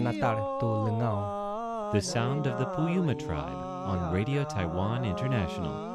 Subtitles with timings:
[0.00, 1.92] baiwana kanatar to lengau.
[1.92, 5.88] The sound of the Puyuma tribe on Radio Taiwan International.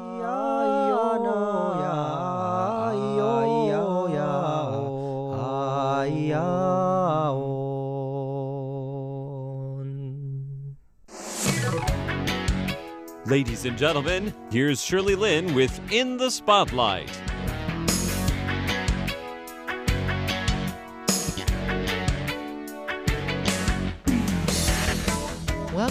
[13.26, 17.10] Ladies and gentlemen, here's Shirley Lin with In the Spotlight.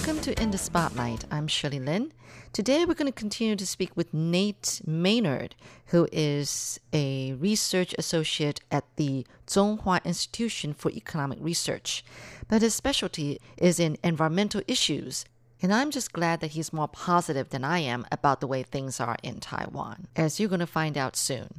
[0.06, 1.26] Welcome to In the Spotlight.
[1.32, 2.14] I'm Shirley Lin.
[2.54, 5.56] Today we're going to continue to speak with Nate Maynard,
[5.88, 12.06] who is a research associate at the Zhonghua Institution for Economic Research.
[12.48, 15.26] But his specialty is in environmental issues.
[15.60, 19.00] And I'm just glad that he's more positive than I am about the way things
[19.00, 21.50] are in Taiwan, as you're going to find out soon.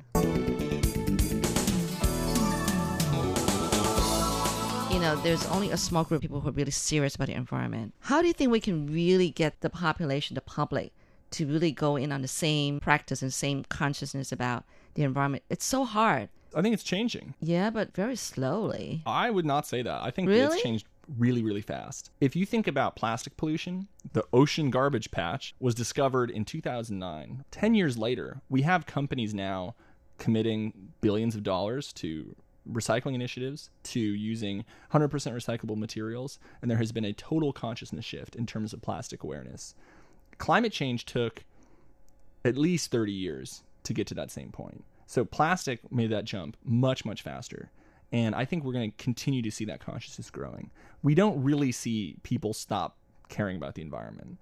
[5.06, 7.94] Know, there's only a small group of people who are really serious about the environment.
[8.00, 10.92] How do you think we can really get the population, the public,
[11.30, 15.44] to really go in on the same practice and same consciousness about the environment?
[15.48, 16.28] It's so hard.
[16.56, 17.34] I think it's changing.
[17.40, 19.02] Yeah, but very slowly.
[19.06, 20.02] I would not say that.
[20.02, 20.54] I think Really?
[20.56, 22.10] it's changed really, really fast.
[22.20, 27.44] If you think about plastic pollution, the ocean garbage patch was discovered in 2009.
[27.52, 29.76] 10 years later, we have companies now
[30.18, 32.34] committing billions of dollars to
[32.70, 38.36] recycling initiatives, to using 100% recyclable materials, and there has been a total consciousness shift
[38.36, 39.74] in terms of plastic awareness.
[40.38, 41.44] Climate change took
[42.44, 44.84] at least 30 years to get to that same point.
[45.06, 47.70] So plastic made that jump much, much faster.
[48.12, 50.70] And I think we're going to continue to see that consciousness growing.
[51.02, 52.96] We don't really see people stop
[53.28, 54.38] caring about the environment.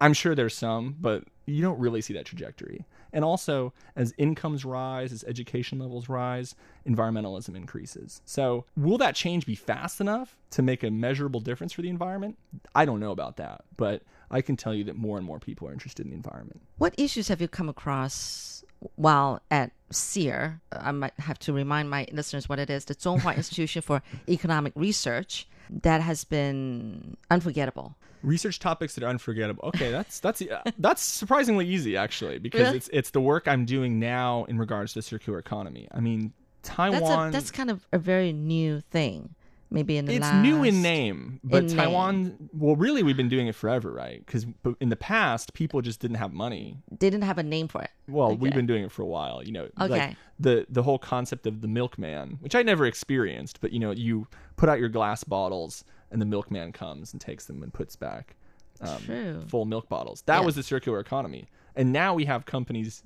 [0.00, 2.84] I'm sure there's some, but you don't really see that trajectory.
[3.12, 6.54] And also, as incomes rise, as education levels rise,
[6.86, 8.20] environmentalism increases.
[8.24, 12.36] So, will that change be fast enough to make a measurable difference for the environment?
[12.74, 15.68] I don't know about that, but I can tell you that more and more people
[15.68, 16.60] are interested in the environment.
[16.76, 18.62] What issues have you come across
[18.96, 20.60] while at CIER?
[20.72, 24.74] I might have to remind my listeners what it is the Zhonghua Institution for Economic
[24.76, 27.96] Research that has been unforgettable.
[28.22, 29.64] Research topics that are unforgettable.
[29.68, 30.42] Okay, that's that's
[30.78, 32.76] that's surprisingly easy actually because Really?
[32.76, 35.88] it's it's the work I'm doing now in regards to the circular economy.
[35.92, 39.34] I mean, That's, Taiwan a, that's kind of a very new thing,
[39.70, 40.42] maybe in the it's last.
[40.42, 44.26] new in name, but in Taiwan well really we've been doing it forever, right?
[44.26, 44.46] Cuz
[44.80, 46.78] in the past people just didn't have money.
[46.90, 47.90] They didn't have a name for it.
[48.08, 49.68] Well, we've been doing it for a while, you know.
[49.80, 49.88] Okay.
[49.88, 53.90] Like the the whole concept of the milkman, which I never experienced, but you know,
[53.92, 54.26] you
[54.56, 58.36] put out your glass bottles and the milkman comes and takes them and puts back
[58.80, 60.22] um, full milk bottles.
[60.26, 60.46] That Yeah.
[60.46, 61.48] was the circular economy.
[61.76, 63.02] And now we have companies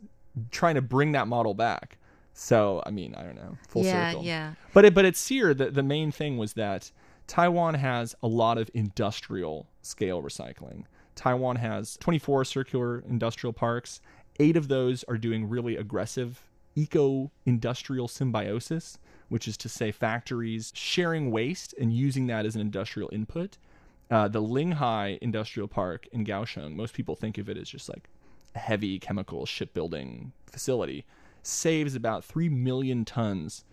[0.51, 1.99] trying to bring that model back.
[2.35, 4.25] So, I mean, I don't know, full yeah, circle.
[4.25, 4.55] yeah.
[4.73, 6.91] But it, but at CIER, the, the main thing was that
[7.27, 10.85] Taiwan has a lot of industrial scale recycling.
[11.15, 14.01] Taiwan has 24 circular industrial parks.
[14.41, 16.43] Eight of those are doing really aggressive
[16.75, 18.97] eco industrial symbiosis,
[19.33, 23.57] which is to say factories sharing waste and using that as an industrial input.
[24.11, 28.11] Uh, the Linhai Industrial Park in Kaohsiung, most people think of it as just like
[28.55, 31.07] a heavy chemical shipbuilding facility,
[31.43, 33.65] saves about 3 million tons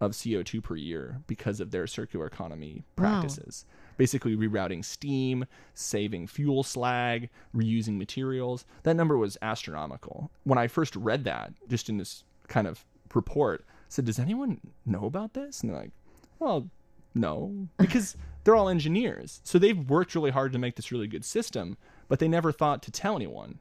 [0.00, 3.66] of CO2 per year because of their circular economy practices.
[3.98, 5.44] Basically, rerouting steam,
[5.74, 8.64] saving fuel slag, reusing materials.
[8.84, 10.30] That number was astronomical.
[10.44, 15.04] When I first read that, just in this kind of report, said, Does anyone know
[15.04, 15.60] about this?
[15.60, 15.92] And they're like,
[16.38, 16.68] Well,
[17.14, 19.40] no, because they're all engineers.
[19.44, 21.76] So they've worked really hard to make this really good system,
[22.08, 23.58] but they never thought to tell anyone.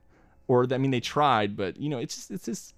[0.48, 2.74] Or, I mean, they tried, but, you know, it's just, it's just,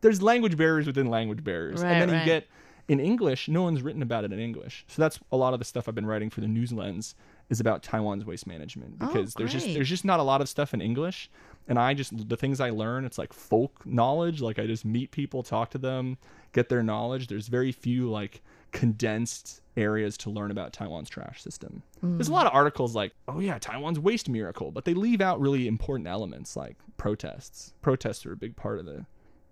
[0.00, 1.82] there's language barriers within language barriers.
[1.82, 2.20] Right, and then right.
[2.20, 2.46] you get,
[2.86, 4.84] in English, no one's written about it in English.
[4.88, 7.14] So that's a lot of the stuff I've been writing for the News Lens
[7.50, 10.48] is about Taiwan's waste management Oh, because there's just there's just not a lot of
[10.48, 11.30] stuff in English,
[11.66, 14.40] and I just the things I learn it's like folk knowledge.
[14.40, 16.18] Like I just meet people, talk to them,
[16.52, 17.28] get their knowledge.
[17.28, 18.42] There's very few like
[18.72, 21.82] condensed areas to learn about Taiwan's trash system.
[22.02, 22.34] There's a mm.
[22.34, 26.08] lot of articles like, oh yeah, Taiwan's waste miracle, but they leave out really important
[26.08, 27.72] elements like protests.
[27.80, 29.06] Protests are a big part of the,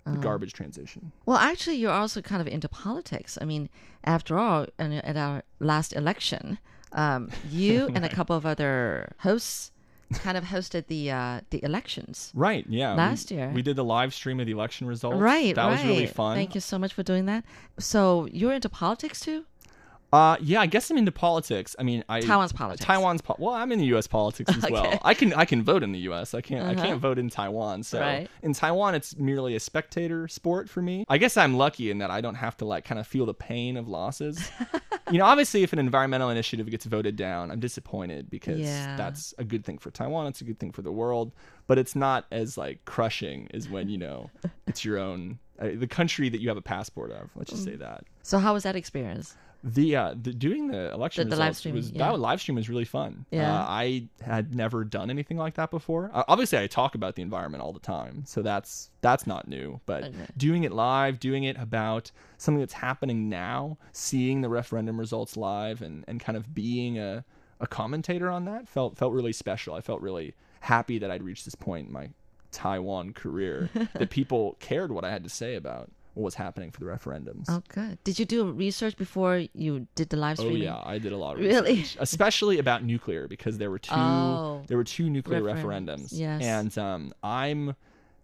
[0.05, 0.21] the oh.
[0.21, 1.13] garbage transition.
[1.25, 3.39] Well, actually, you're also kind of into politics.
[3.41, 3.71] I mean,
[4.05, 6.59] after all, at our last election,
[6.97, 9.71] um, you and a couple of other hosts
[10.15, 12.33] kind of hosted the uh, the elections.
[12.35, 12.65] Right.
[12.69, 12.93] Yeah.
[12.93, 13.51] we- Last year.
[13.55, 15.19] we did the live stream of the election results.
[15.19, 15.73] Right, That right.
[15.73, 16.37] was really fun.
[16.37, 17.45] Thank you so much for doing that.
[17.79, 19.45] So you're into politics too?
[20.13, 21.75] Uh, yeah, I guess I'm into politics.
[21.79, 22.85] I mean, I Taiwan's politics.
[22.85, 24.07] Taiwan's po- well, I'm in the U.S.
[24.07, 24.85] politics as well.
[24.87, 24.95] Okay.
[24.95, 24.99] Uh-huh.
[25.05, 26.33] I can I can vote in the U.S.
[26.33, 27.83] I can't I can't vote in Taiwan.
[27.83, 28.29] So Right.
[28.43, 31.05] in Taiwan, it's merely a spectator sport for me.
[31.09, 33.35] I guess I'm lucky in that I don't have to like kind of feel the
[33.35, 34.51] pain of losses.
[35.11, 38.97] you know, obviously, if an environmental initiative gets voted down, I'm disappointed because Yeah.
[38.97, 40.29] that's a good thing for Taiwan.
[40.29, 41.33] It's a good thing for the world,
[41.67, 44.31] but it's not as like crushing as when you know
[44.69, 45.41] it's your own.
[45.59, 47.31] Uh, the country that you have a passport of.
[47.35, 47.71] Let's just Mm.
[47.71, 48.05] say that.
[48.23, 49.35] So how was that experience?
[49.65, 52.11] The uh, the doing the election The- the live results was yeah.
[52.13, 53.27] that live stream was really fun.
[53.31, 53.53] Yeah.
[53.61, 56.11] uh, I had never done anything like that before.
[56.15, 59.81] Uh, obviously, I talk about the environment all the time, so that's that's not new.
[59.87, 60.27] But Okay.
[60.37, 65.83] doing it live, doing it about something that's happening now, seeing the referendum results live,
[65.83, 67.25] and and kind of being a
[67.59, 69.75] a commentator on that felt felt really special.
[69.75, 72.11] I felt really happy that I'd reached this point in my
[72.53, 76.81] Taiwan career that people cared what I had to say about what was happening for
[76.81, 77.45] the referendums.
[77.49, 77.99] Oh, good.
[78.03, 80.53] Did you do research before you did the live stream?
[80.55, 81.77] Oh yeah, I did a lot of Really?
[81.77, 84.63] research, especially about nuclear because there were two Oh.
[84.67, 86.09] there were two nuclear Referendums, referendums.
[86.13, 86.43] yes.
[86.43, 87.77] And um, I'm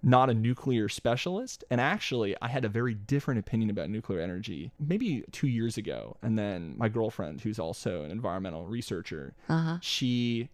[0.03, 4.73] not a nuclear specialist, and actually, I had a very different opinion about nuclear energy
[4.81, 6.17] maybe two years ago.
[6.23, 9.79] And then my girlfriend, who's also an environmental researcher, Uh-huh.
[9.83, 10.49] she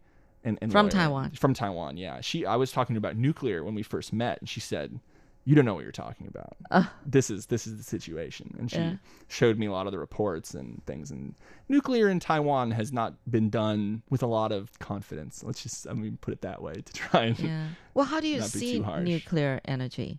[0.45, 1.31] and, and From lawyer- Taiwan.
[1.33, 2.21] from Taiwan, yeah.
[2.21, 4.99] She I was talking about nuclear when we first met, and she said.
[5.49, 6.59] You don't know what you're talking about.
[7.07, 8.81] This is this is the situation, and she Uh.
[8.83, 8.97] Yeah.
[9.29, 11.11] showed me a lot of the reports and things.
[11.11, 11.35] And
[11.71, 15.43] nuclear in Taiwan has not been done with a lot of confidence.
[15.43, 17.69] Let's just I mean put it that way to try and Yeah.
[17.95, 20.19] Well, how do you see nuclear energy?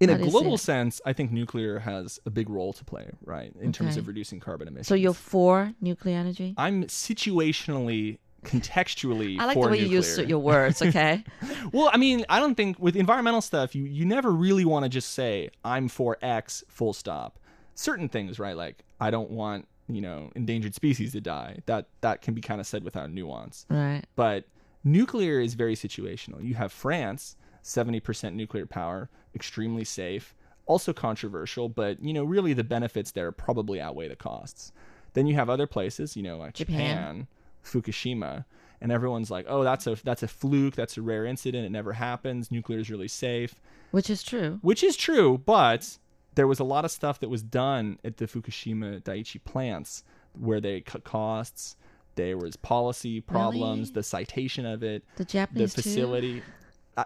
[0.00, 2.72] in How a do you see global sense, I think nuclear has a big role
[2.74, 4.88] to play, right, in terms of reducing carbon emissions.
[4.88, 6.54] So you're for nuclear energy?
[6.58, 9.38] I'm situationally, contextually.
[9.38, 10.82] I like for the way you use your words.
[10.82, 11.24] Okay.
[11.72, 14.88] Well, I mean, I don't think with environmental stuff, you you never really want to
[14.88, 17.38] just say I'm for X, full stop.
[17.74, 18.56] Certain things, right?
[18.56, 21.58] Like I don't want you know endangered species to die.
[21.66, 23.66] That that can be kind of said without nuance.
[23.68, 24.02] right.
[24.14, 24.44] But
[24.84, 26.42] nuclear is very situational.
[26.42, 30.34] You have France, 70% nuclear power, extremely safe,
[30.66, 34.72] also controversial, but you know, really the benefits there probably outweigh the costs.
[35.14, 36.76] Then you have other places, you know, like Japan.
[36.76, 37.26] Japan,
[37.66, 38.44] Fukushima,
[38.80, 41.92] and everyone's like, "Oh, that's a that's a fluke, that's a rare incident, it never
[41.94, 42.50] happens.
[42.50, 43.54] Nuclear is really safe."
[43.90, 44.58] Which is true.
[44.62, 45.98] Which is true, but
[46.34, 50.04] there was a lot of stuff that was done at the Fukushima Daiichi plants
[50.38, 51.76] where they cut costs.
[52.16, 53.92] There was policy problems, Really?
[53.94, 55.82] the citation of it, The the Japanese too?
[55.82, 56.38] facility.
[56.40, 56.42] Uh,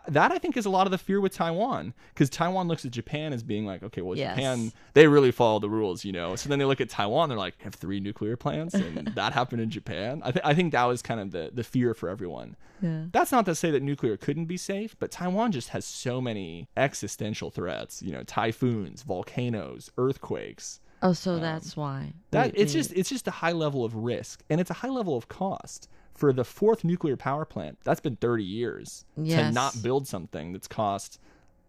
[0.09, 2.93] that I think is a lot of the fear with Taiwan because Taiwan looks at
[2.93, 4.37] Japan as being like, okay, well, Yes.
[4.37, 6.37] Japan they really follow the rules, you know.
[6.37, 9.61] So then they look at Taiwan, they're like, have three nuclear plants, and that happened
[9.63, 10.23] in Japan.
[10.25, 12.57] I, th- I think that was kind of the the fear for everyone.
[12.81, 13.05] Yeah.
[13.13, 16.69] That's not to say that nuclear couldn't be safe, but Taiwan just has so many
[16.77, 18.03] existential threats.
[18.03, 20.81] You know, typhoons, volcanoes, earthquakes.
[21.03, 22.13] Oh, so um, that's why.
[22.31, 25.17] That it's just it's just a high level of risk, and it's a high level
[25.17, 25.89] of cost
[26.21, 27.79] for the fourth nuclear power plant.
[27.83, 31.19] That's been 30 years to not build something that's cost,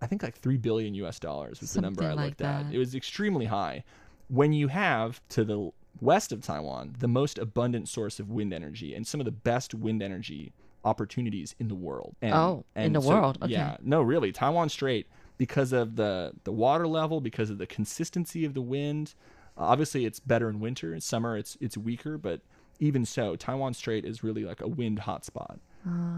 [0.01, 1.19] I think like three billion U.S.
[1.19, 2.65] dollars was the number I like looked at.
[2.65, 2.73] that.
[2.75, 3.83] It was extremely high.
[4.27, 8.93] When you have to the west of Taiwan the most abundant source of wind energy
[8.95, 10.51] and some of the best wind energy
[10.83, 12.15] opportunities in the world.
[12.21, 13.37] And, Oh, in the so- world.
[13.41, 13.51] Okay.
[13.53, 18.43] Yeah, no, really, Taiwan Strait because of the the water level, because of the consistency
[18.45, 19.13] of the wind.
[19.57, 20.93] Uh, obviously, it's better in winter.
[20.93, 22.41] In summer, it's it's weaker, but
[22.81, 25.59] even so, Taiwan Strait is really like a wind hotspot.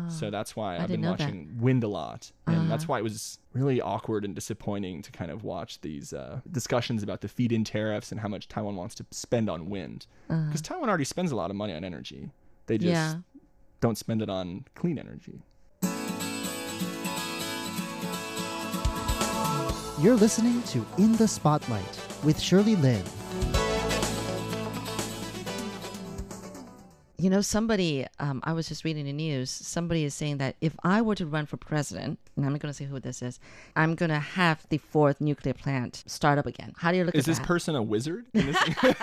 [0.09, 1.21] so that's why I've been know that.
[1.21, 1.25] Uh-huh.
[1.31, 5.29] watching wind a lot, and that's why it was really awkward and disappointing to kind
[5.31, 9.05] of watch these uh, discussions about the feed-in tariffs and how much Taiwan wants to
[9.11, 12.31] spend on wind, because Taiwan already spends a lot of money on energy.
[12.65, 13.19] They just Uh-huh.
[13.35, 13.39] Yeah.
[13.81, 15.43] don't spend it on clean energy.
[20.01, 23.03] You're listening to In the Spotlight with Shirley Lin.
[27.23, 29.49] You know, somebody, um, I was just reading the news.
[29.49, 32.69] Somebody is saying that if I were to run for president, and I'm not going
[32.69, 33.39] to say who this is,
[33.77, 36.73] I'm going to have the fourth nuclear plant start up again.
[36.75, 37.47] How do you look Is at this that?
[37.47, 38.25] person a wizard?
[38.35, 38.57] Can this,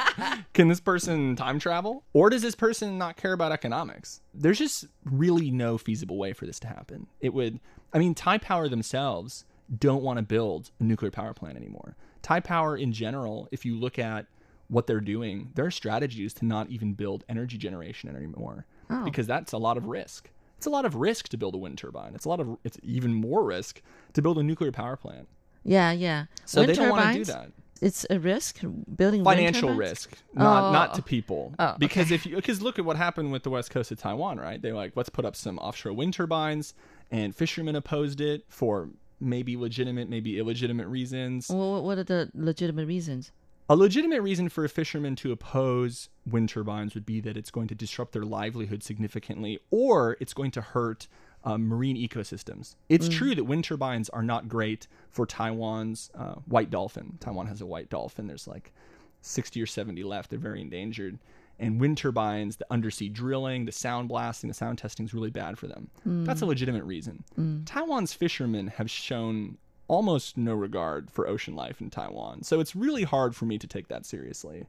[0.52, 2.04] can this person time travel?
[2.12, 4.20] Or does this person not care about economics?
[4.34, 7.06] There's just really no feasible way for this to happen.
[7.22, 7.58] It would,
[7.94, 9.46] I mean, Taipower themselves
[9.78, 11.96] don't want to build a nuclear power plant anymore.
[12.22, 14.26] Taipower in general, if you look at
[14.70, 19.04] what they're doing, their strategy is to not even build energy generation anymore Oh.
[19.04, 20.30] because that's a lot of risk.
[20.56, 22.14] It's a lot of risk to build a wind turbine.
[22.14, 23.82] It's a lot of, it's even more risk
[24.14, 25.28] to build a nuclear power plant.
[25.64, 26.26] yeah, yeah.
[26.44, 28.60] So Wind they don't want to do that It's a risk
[28.94, 30.72] building financial risk, not Oh.
[30.72, 31.04] not to oh.
[31.04, 31.54] people.
[31.58, 34.38] Oh, because if you because look at what happened with the west coast of Taiwan,
[34.38, 34.60] right?
[34.60, 36.74] They like let's put up some offshore wind turbines,
[37.10, 41.48] and fishermen opposed it for maybe legitimate, maybe illegitimate reasons.
[41.48, 43.32] Well, what are the legitimate reasons?
[43.70, 47.68] A legitimate reason for a fisherman to oppose wind turbines would be that it's going
[47.68, 51.06] to disrupt their livelihood significantly or it's going to hurt
[51.44, 52.74] um, marine ecosystems.
[52.88, 57.16] It's true that wind turbines are not great for Taiwan's uh, white dolphin.
[57.20, 58.26] Taiwan has a white dolphin.
[58.26, 58.72] There's like
[59.20, 60.30] 60 or 70 left.
[60.30, 61.20] They're very endangered.
[61.60, 65.56] And wind turbines, the undersea drilling, the sound blasting, the sound testing is really bad
[65.58, 65.88] for them.
[66.24, 67.22] That's a legitimate reason.
[67.66, 69.58] Taiwan's fishermen have shown
[69.90, 72.44] almost no regard for ocean life in Taiwan.
[72.44, 74.66] So it's really hard for me to take that seriously.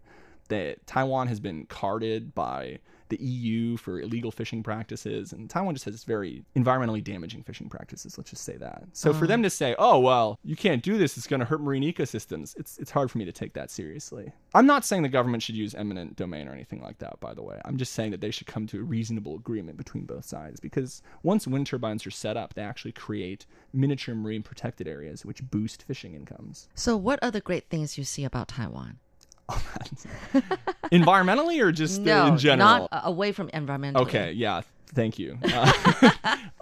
[0.49, 2.79] That Taiwan has been carded by
[3.11, 8.17] the EU for illegal fishing practices, and Taiwan just has very environmentally damaging fishing practices.
[8.17, 8.85] Let's just say that.
[8.93, 9.27] So for uh-huh.
[9.27, 12.57] them to say, "Oh well, you can't do this; it's going to hurt marine ecosystems,"
[12.57, 14.31] it's it's hard for me to take that seriously.
[14.55, 17.19] I'm not saying the government should use eminent domain or anything like that.
[17.19, 20.05] By the way, I'm just saying that they should come to a reasonable agreement between
[20.05, 24.87] both sides because once wind turbines are set up, they actually create miniature marine protected
[24.87, 26.69] areas which boost fishing incomes.
[26.75, 28.99] So, what other great things you see about Taiwan?
[30.91, 32.87] Environmentally or just no, in general?
[32.91, 34.03] not away from environmental.
[34.03, 34.61] Okay, yeah.
[34.93, 35.37] Thank you.
[35.43, 36.11] Uh,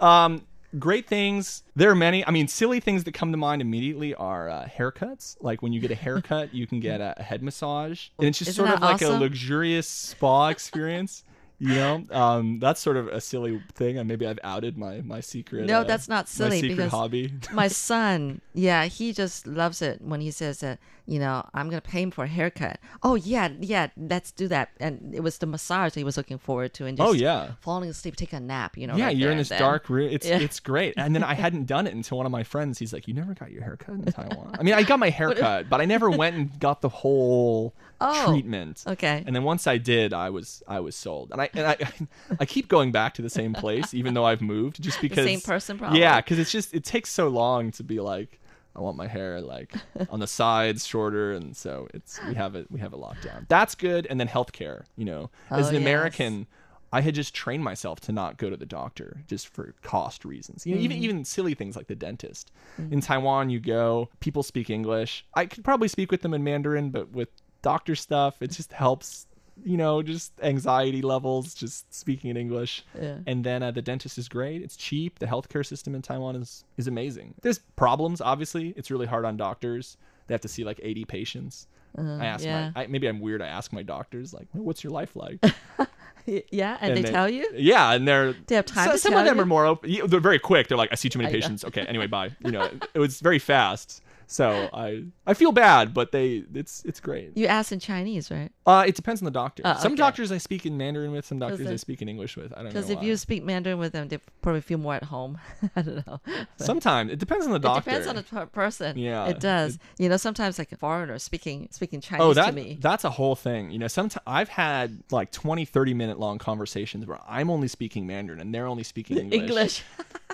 [0.00, 0.46] um,
[0.78, 1.62] great things.
[1.74, 2.24] There are many.
[2.26, 5.36] I mean, silly things that come to mind immediately are uh, haircuts.
[5.40, 8.38] Like when you get a haircut, you can get a, a head massage, and it's
[8.38, 11.24] just Isn't sort of that like a luxurious spa experience.
[11.62, 15.20] You know, um, that's sort of a silly thing, and maybe I've outed my my
[15.20, 15.66] secret.
[15.66, 16.62] No, uh, that's not silly.
[16.62, 17.34] my secret hobby.
[17.52, 20.78] my son, yeah, he just loves it when he says that,
[21.10, 22.78] you know, I'm going to pay him for a haircut.
[23.02, 24.70] Oh, yeah, yeah, let's do that.
[24.78, 26.86] And it was the massage he was looking forward to.
[26.86, 27.50] And oh, just Oh, yeah.
[27.60, 28.94] falling asleep, take a nap, you know.
[28.94, 30.08] yeah, right you're in this dark room.
[30.12, 30.38] It's Yeah.
[30.38, 30.94] it's great.
[30.96, 32.78] And then I hadn't done it until one of my friends.
[32.78, 35.68] He's like, "You never got your haircut in Taiwan." I mean, I got my haircut,
[35.68, 38.84] but I never went and got the whole Oh, treatment.
[38.86, 39.24] okay.
[39.26, 41.32] And then once I did, I was I was sold.
[41.32, 41.76] And I and I
[42.40, 45.40] I keep going back to the same place, even though I've moved, just because same
[45.40, 45.98] person, probably.
[46.00, 48.36] Yeah, because it's just it takes so long to be like.
[48.74, 49.74] I want my hair like
[50.10, 53.46] on the sides shorter, and so it's we have it we have it locked down.
[53.48, 54.84] That's good, and then healthcare.
[54.96, 55.82] You know, oh, as Oh, an yes.
[55.82, 56.46] American,
[56.92, 60.66] I had just trained myself to not go to the doctor just for cost reasons.
[60.66, 61.02] You know, even mm.
[61.02, 62.52] even silly things like the dentist.
[62.80, 62.92] Mm.
[62.92, 65.24] In Taiwan, you go, people speak English.
[65.34, 67.28] I could probably speak with them in Mandarin, but with
[67.62, 69.26] doctor stuff, it just helps.
[69.64, 72.84] You know, just anxiety levels, just speaking in English.
[73.00, 73.18] Yeah.
[73.26, 74.62] And then uh, the dentist is great.
[74.62, 75.18] It's cheap.
[75.18, 77.34] The healthcare system in Taiwan is is amazing.
[77.42, 78.74] There's problems, obviously.
[78.76, 79.96] It's really hard on doctors.
[80.26, 81.66] They have to see like 80 patients.
[81.98, 82.70] I ask yeah.
[82.74, 83.42] my I, maybe I'm weird.
[83.42, 85.44] I ask my doctors like, "What's your life like?"
[86.26, 87.50] Yeah, and, they, tell you?
[87.54, 89.42] Yeah, and they're They have time so- some of them you?
[89.42, 89.90] are more open.
[90.06, 90.68] They're very quick.
[90.68, 91.40] They're like, "I see too many I know.
[91.40, 92.30] patients." Okay, anyway, bye.
[92.44, 94.02] You know, it was very fast.
[94.30, 97.36] So I I feel bad, but they it's it's great.
[97.36, 98.52] You ask in Chinese, right?
[98.64, 99.62] Uh, it depends on the doctor.
[99.66, 99.98] Oh, Some okay.
[99.98, 101.26] doctors I speak in Mandarin with.
[101.26, 102.52] Some doctors I speak in English with.
[102.52, 102.70] I don't know.
[102.70, 103.04] Because if why.
[103.06, 105.38] you speak Mandarin with them, they probably feel more at home.
[105.76, 106.20] I don't know.
[106.58, 107.90] sometimes it depends on the doctor.
[107.90, 108.96] It depends on the per- person.
[108.96, 109.80] Yeah, it does.
[109.98, 112.78] you know, sometimes like a foreigner speaking speaking Chinese Oh, that to me.
[112.80, 113.72] that's a whole thing.
[113.72, 118.06] You know, sometimes I've had like 20, 30 minute long conversations where I'm only speaking
[118.06, 119.40] Mandarin and they're only speaking English.
[119.50, 119.82] English.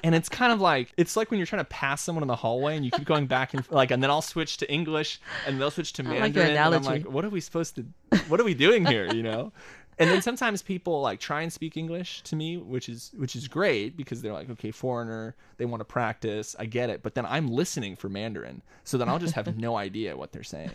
[0.05, 2.37] and it's kind of like it's like when you're trying to pass someone in the
[2.37, 5.61] hallway and you keep going back and like and then I'll switch to English and
[5.61, 7.87] they'll switch to Mandarin like and I'm like what are we supposed to
[8.29, 9.53] what are we doing here you know
[9.99, 13.49] and then sometimes people like try and speak English to me which is which is
[13.49, 17.25] great because they're like okay foreigner they want to practice I get it but then
[17.27, 20.71] I'm listening for Mandarin so then I'll just have no idea what they're saying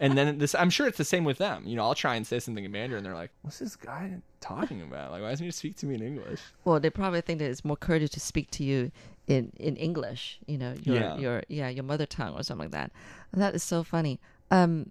[0.00, 2.26] and then this I'm sure it's the same with them you know I'll try and
[2.26, 5.52] say something in Mandarin they're like what's this guy talking about like why doesn't he
[5.52, 8.50] speak to me in English well, they probably think that it's more courteous to speak
[8.52, 8.90] to you
[9.28, 10.38] in in English.
[10.46, 11.16] You know, your Yeah.
[11.18, 12.92] your yeah your mother tongue or something like that.
[13.32, 14.20] That is so funny.
[14.50, 14.90] Um,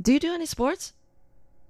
[0.00, 0.92] do you do any sports?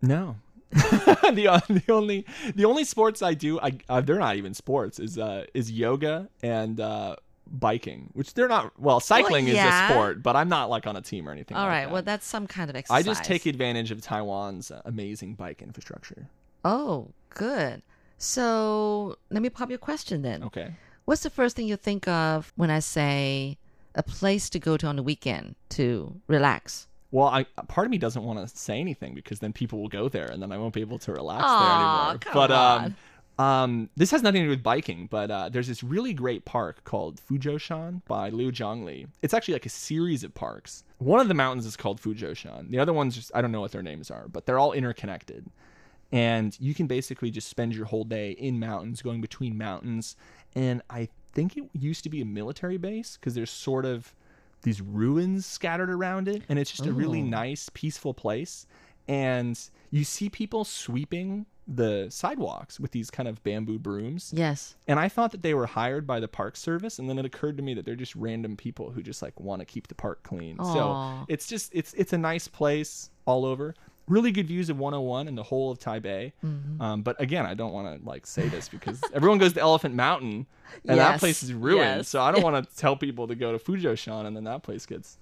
[0.01, 0.37] No.
[0.73, 4.99] the uh, the only the only sports I do I uh, they're not even sports
[4.99, 7.17] is uh is yoga and uh
[7.51, 9.67] biking which they're not well cycling yeah.
[9.67, 11.85] is a sport but I'm not like on a team or anything All like right.
[11.87, 11.93] that.
[11.93, 13.07] Well, that's some kind of exercise.
[13.07, 16.29] I just take advantage of Taiwan's uh, amazing bike infrastructure
[16.65, 17.83] Oh, good.
[18.19, 20.43] So let me pop your question then.
[20.45, 20.75] okay
[21.07, 23.57] What's the first thing you think of when I say
[23.95, 26.88] a place to go to on the weekend to relax?
[27.11, 30.09] Well I part of me doesn't want to say anything because then people will go
[30.09, 32.97] there and then I won't be able to relax Aw, there anymore but um
[33.39, 36.83] um, this has nothing to do with biking, but uh, there's this really great park
[36.83, 39.07] called Fuzhoushan by Liuzhangli.
[39.23, 40.83] It's actually like a series of parks.
[40.99, 42.71] One of the mountains is called Fuzhoushan.
[42.71, 45.47] The other ones, just I don't know what their names are, but they're all interconnected.
[46.11, 50.17] And you can basically just spend your whole day in mountains, going between mountains.
[50.57, 54.13] And I think it used to be a military base because there's sort of
[54.63, 56.43] these ruins scattered around it.
[56.49, 57.27] And it's just a really oh.
[57.27, 58.67] nice, peaceful place.
[59.07, 59.59] And
[59.91, 64.33] you see people sweeping the sidewalks with these kind of bamboo brooms.
[64.35, 64.75] Yes.
[64.87, 67.59] And I thought that they were hired by the park service, and then it occurred
[67.59, 70.23] to me that they're just random people who just like want to keep the park
[70.23, 70.57] clean.
[70.59, 70.73] Aw.
[70.73, 73.75] So it's just it's it's a nice place all over.
[74.09, 76.33] Really good views of 101 and the whole of Taipei.
[76.45, 76.81] Mm-hmm.
[76.81, 79.95] Um, but again, I don't want to like say this because everyone goes to Elephant
[79.95, 80.47] Mountain,
[80.87, 81.99] and that place is ruined.
[81.99, 82.09] yes.
[82.09, 84.87] So I don't want to tell people to go to Fuzhoushan, and then that place
[84.87, 85.19] gets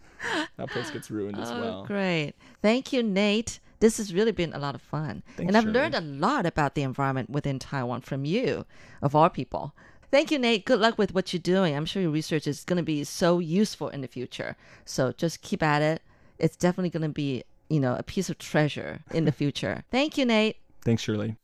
[0.56, 1.84] that place gets ruined as Oh, well.
[1.84, 2.34] great.
[2.62, 3.60] Thank you, Nate.
[3.80, 5.22] This has really been a lot of fun.
[5.36, 5.74] Thanks, and I've Shirley.
[5.78, 8.64] learned a lot about the environment within Taiwan from you,
[9.02, 9.74] of all people.
[10.10, 10.64] Thank you, Nate.
[10.64, 11.76] Good luck with what you're doing.
[11.76, 14.56] I'm sure your research is going to be so useful in the future.
[14.86, 16.00] So just keep at it.
[16.38, 19.84] It's definitely going to be, you know, a piece of treasure in the future.
[19.90, 20.56] Thank you, Nate.
[20.82, 21.36] Thanks, Shirley.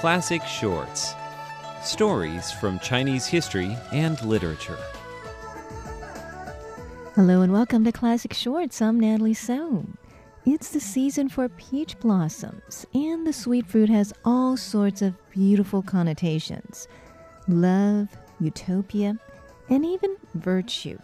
[0.00, 1.14] Classic Shorts
[1.82, 4.78] Stories from Chinese history and literature.
[7.14, 8.80] Hello and welcome to Classic Shorts.
[8.80, 9.99] I'm Natalie Soam.
[10.52, 15.80] It's the season for peach blossoms, and the sweet fruit has all sorts of beautiful
[15.80, 16.88] connotations
[17.46, 18.08] love,
[18.40, 19.16] utopia,
[19.68, 20.98] and even virtue.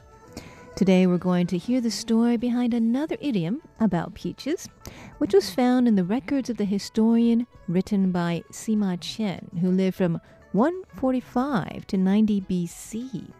[0.74, 4.68] Today we're going to hear the story behind another idiom about peaches,
[5.18, 9.96] which was found in the records of the historian written by Sima Qian, who lived
[9.96, 10.20] from
[10.54, 13.30] 145 to 90 BC.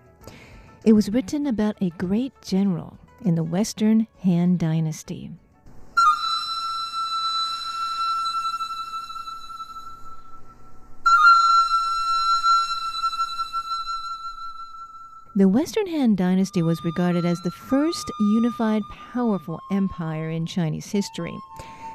[0.84, 5.32] It was written about a great general in the Western Han Dynasty.
[15.36, 18.80] The Western Han Dynasty was regarded as the first unified,
[19.12, 21.36] powerful empire in Chinese history.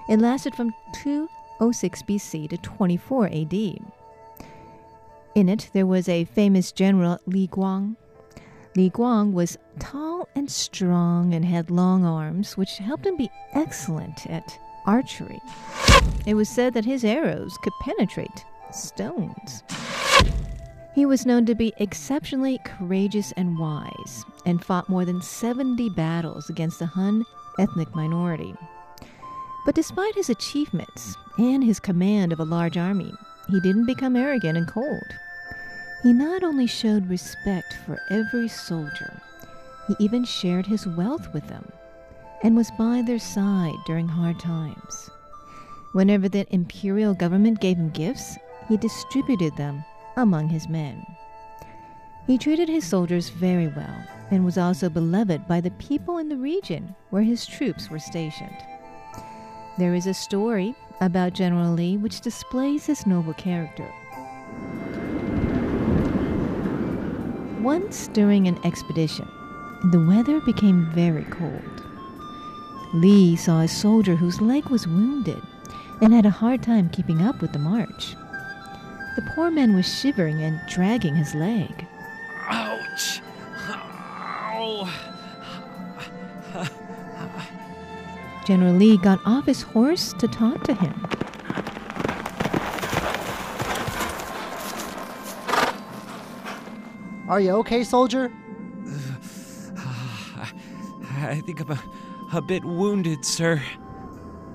[0.08, 3.54] It lasted from 206 BC to 24 AD.
[5.34, 7.96] In it, there was a famous general, Li Guang.
[8.76, 14.28] Li Guang was tall and strong and had long arms, which helped him be excellent
[14.28, 15.42] at archery.
[16.28, 19.64] It was said that his arrows could penetrate stones.
[20.94, 26.50] He was known to be exceptionally courageous and wise, and fought more than 70 battles
[26.50, 27.26] against the Hun
[27.58, 28.54] ethnic minority.
[29.66, 33.14] But despite his achievements and his command of a large army,
[33.50, 35.16] he didn't become arrogant and cold.
[36.04, 39.22] He not only showed respect for every soldier,
[39.88, 41.72] he even shared his wealth with them
[42.44, 45.10] and was by their side during hard times.
[45.94, 49.86] Whenever the imperial government gave him gifts, he distributed them
[50.18, 51.06] among his men.
[52.28, 56.38] He treated his soldiers very well and was also beloved by the people in the
[56.38, 58.56] region where his troops were stationed.
[59.78, 63.92] There is a story about General Lee which displays his noble character.
[67.62, 69.28] Once during an expedition,
[69.92, 71.84] the weather became very cold.
[72.94, 75.42] Lee saw a soldier whose leg was wounded
[76.02, 78.16] and had a hard time keeping up with the march.
[79.16, 81.86] The poor man was shivering and dragging his leg.
[82.48, 83.22] Ouch!
[83.70, 84.90] Ow!
[88.46, 91.08] General Lee got off his horse to talk to him.
[97.30, 98.32] Are you okay, soldier?
[101.24, 101.82] I think I'm a,
[102.34, 103.62] a bit wounded, sir.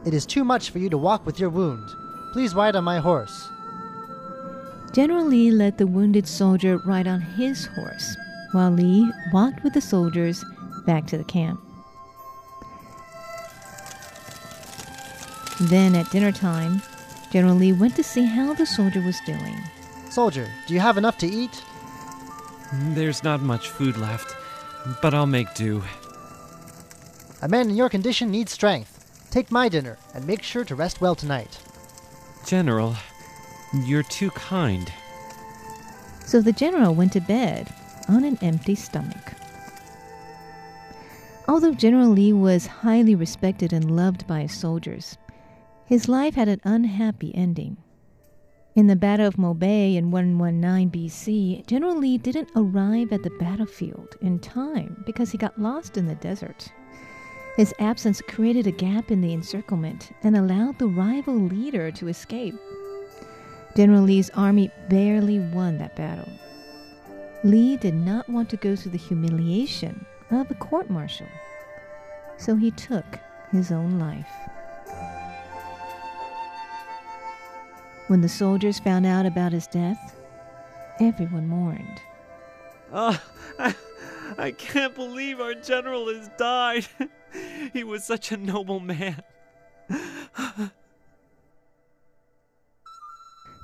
[0.05, 1.89] It is too much for you to walk with your wound.
[2.33, 3.46] Please ride on my horse.
[4.97, 8.17] General Li let the wounded soldier ride on his horse,
[8.53, 10.43] while Li walked with the soldiers
[10.87, 11.61] back to the camp.
[15.61, 16.81] Then at dinner time,
[17.31, 19.59] General Li went to see how the soldier was doing.
[20.09, 21.63] Soldier, do you have enough to eat?
[22.95, 24.35] There's not much food left,
[25.03, 25.83] but I'll make do.
[27.43, 29.29] A man in your condition needs strength.
[29.31, 31.59] Take my dinner and make sure to rest well tonight.
[32.47, 32.97] General,
[33.73, 34.93] you're too kind.
[36.25, 37.73] So the general went to bed
[38.09, 39.33] on an empty stomach.
[41.49, 45.17] Although General Lee was highly respected and loved by his soldiers,
[45.85, 47.77] his life had an unhappy ending.
[48.75, 54.17] In the Battle of Mobei in 119 BC, General Lee didn't arrive at the battlefield
[54.21, 56.69] in time because he got lost in the desert.
[57.57, 62.55] His absence created a gap in the encirclement and allowed the rival leader to escape.
[63.77, 66.33] General Lee's army barely won that battle.
[67.45, 71.27] Lee did not want to go through the humiliation of a court martial,
[72.39, 73.05] so he took
[73.53, 74.27] his own life.
[78.07, 80.17] When the soldiers found out about his death,
[80.99, 82.01] everyone mourned.
[82.95, 83.21] Oh,
[83.59, 83.75] I,
[84.39, 86.87] I can't believe our general has died.
[87.75, 89.23] he was such a noble man.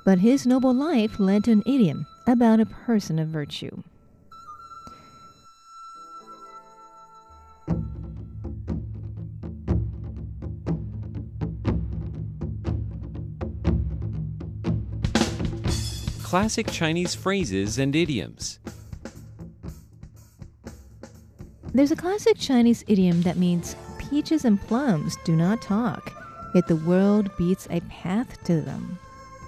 [0.05, 3.83] But his noble life led to an idiom about a person of virtue.
[16.21, 18.59] Classic Chinese phrases and idioms.
[21.73, 26.11] There's a classic Chinese idiom that means peaches and plums do not talk,
[26.53, 28.99] yet the world beats a path to them.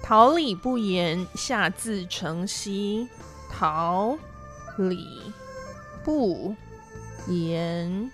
[0.04, 3.08] 桃李不言，下自成蹊。
[3.50, 4.18] 桃
[4.76, 5.06] 李
[6.04, 6.54] 不
[7.28, 8.10] 言，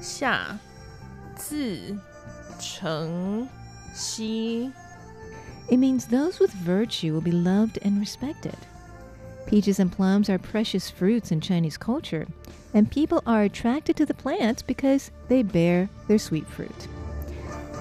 [0.00, 0.58] 下
[1.36, 1.96] 自
[2.58, 3.48] 成
[3.94, 4.72] 蹊。
[5.68, 8.56] It means those with virtue will be loved and respected.
[9.46, 12.26] Peaches and plums are precious fruits in Chinese culture,
[12.72, 16.88] and people are attracted to the plants because they bear their sweet fruit.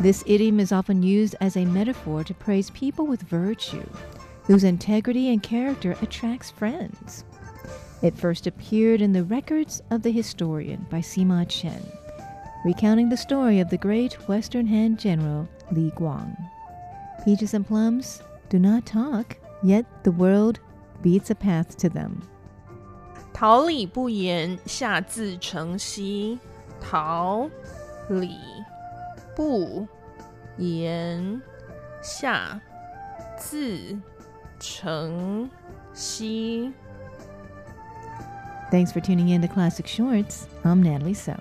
[0.00, 3.88] This idiom is often used as a metaphor to praise people with virtue,
[4.42, 7.24] whose integrity and character attracts friends.
[8.02, 11.80] It first appeared in the Records of the Historian by Sima Qian,
[12.64, 16.37] recounting the story of the great Western Han general Li Guang.
[17.24, 20.61] Peaches and plums do not talk, yet the world
[21.00, 22.20] beats a path to them.
[23.33, 26.38] 桃李不言，下自成蹊。
[26.80, 27.48] 桃
[28.09, 28.37] 李。
[29.36, 29.88] 不
[30.58, 31.41] 言，
[32.01, 32.60] 下
[33.38, 33.97] 自
[34.60, 35.49] 成
[35.93, 36.73] 蹊。
[38.71, 40.47] Thanks for tuning in to Classic Shorts.
[40.63, 41.36] I'm Natalie So.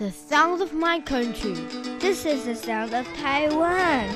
[0.00, 1.54] Is the sound of my country.
[1.98, 4.08] This is the sound of Taiwan.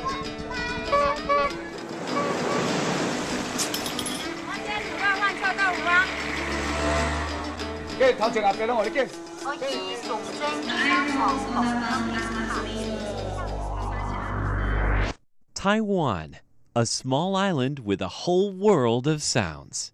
[15.54, 16.36] Taiwan,
[16.74, 19.92] a small island with a whole world of sounds.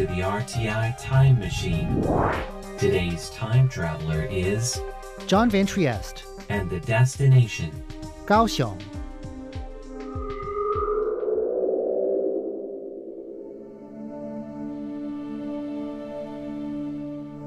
[0.00, 2.00] To the RTI Time Machine.
[2.78, 4.80] Today's time traveler is,
[5.26, 7.70] John Van Trieste, and the destination,
[8.24, 8.80] Kaohsiung.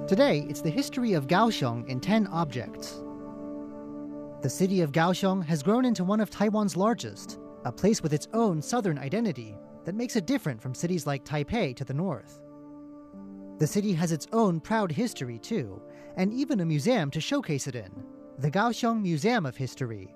[0.07, 3.01] Today, it's the history of Kaohsiung in 10 objects.
[4.43, 8.27] The city of Kaohsiung has grown into one of Taiwan's largest, a place with its
[8.31, 12.42] own southern identity that makes it different from cities like Taipei to the north.
[13.59, 15.81] The city has its own proud history, too,
[16.17, 17.91] and even a museum to showcase it in
[18.39, 20.15] the Kaohsiung Museum of History.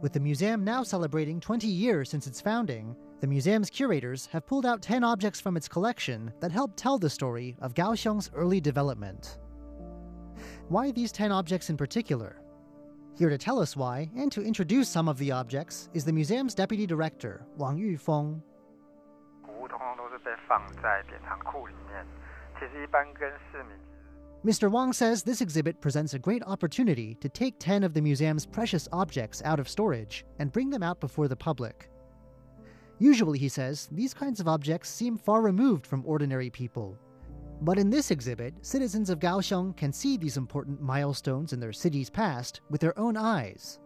[0.00, 4.66] With the museum now celebrating 20 years since its founding, the museum's curators have pulled
[4.66, 9.38] out 10 objects from its collection that help tell the story of Kaohsiung's early development.
[10.68, 12.42] Why these 10 objects in particular?
[13.16, 16.54] Here to tell us why and to introduce some of the objects is the museum's
[16.54, 18.42] deputy director, Wang Yufeng.
[20.21, 22.05] 古物通通都是被放在典藏库里面。
[22.59, 23.75] 其实一般跟市民
[24.45, 24.69] Mr.
[24.69, 28.87] Wang says this exhibit presents a great opportunity to take 10 of the museum's precious
[28.91, 31.89] objects out of storage and bring them out before the public.
[32.99, 36.97] Usually, he says, these kinds of objects seem far removed from ordinary people.
[37.61, 42.09] But in this exhibit, citizens of Kaohsiung can see these important milestones in their city's
[42.09, 43.79] past with their own eyes.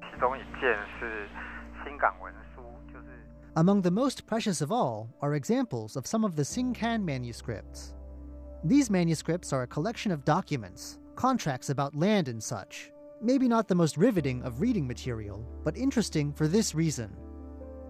[0.00, 1.28] 其中一件是
[1.82, 2.35] 新港文书，就是
[3.57, 7.95] among the most precious of all are examples of some of the Xingkan manuscripts.
[8.63, 12.91] These manuscripts are a collection of documents, contracts about land and such.
[13.19, 17.17] Maybe not the most riveting of reading material, but interesting for this reason.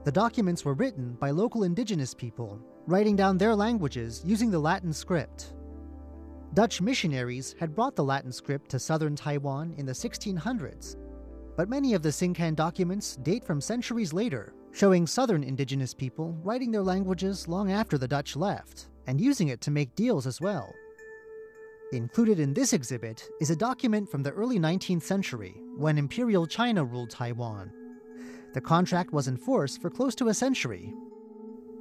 [0.05, 4.93] The documents were written by local indigenous people, writing down their languages using the Latin
[4.93, 5.53] script.
[6.53, 10.95] Dutch missionaries had brought the Latin script to southern Taiwan in the 1600s,
[11.57, 16.69] but many of the Xingkan documents date from centuries later, showing southern indigenous people writing
[16.69, 20.71] their languages long after the Dutch left, and using it to make deals as well.
[21.93, 26.83] Included in this exhibit is a document from the early 19th century when Imperial China
[26.85, 27.71] ruled Taiwan.
[28.53, 30.93] The contract was in force for close to a century.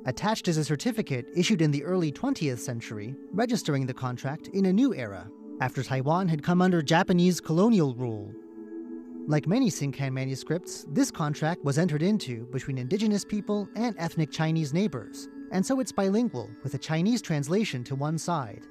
[0.07, 4.73] Attached is a certificate issued in the early 20th century registering the contract in a
[4.73, 5.29] new era,
[5.61, 8.33] after Taiwan had come under Japanese colonial rule.
[9.28, 14.74] Like many Xingkan manuscripts, this contract was entered into between indigenous people and ethnic Chinese
[14.74, 18.68] neighbors, and so it's bilingual with a Chinese translation to one side.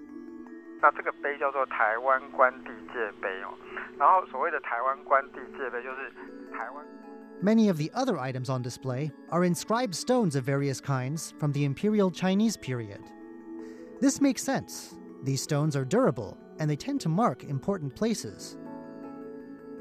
[0.82, 3.54] 那这个碑叫做台湾关帝界碑哦，
[3.98, 6.10] 然后所谓的台湾关帝界碑就是
[6.52, 6.84] 台湾。
[7.42, 11.64] Many of the other items on display are inscribed stones of various kinds from the
[11.64, 13.00] Imperial Chinese period.
[14.00, 14.94] This makes sense.
[15.22, 18.56] These stones are durable and they tend to mark important places.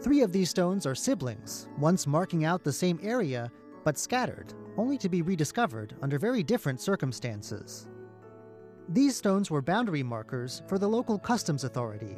[0.04, 3.52] Three of these stones are siblings, once marking out the same area,
[3.84, 7.88] but scattered, only to be rediscovered under very different circumstances.
[8.88, 12.18] These stones were boundary markers for the local customs authority.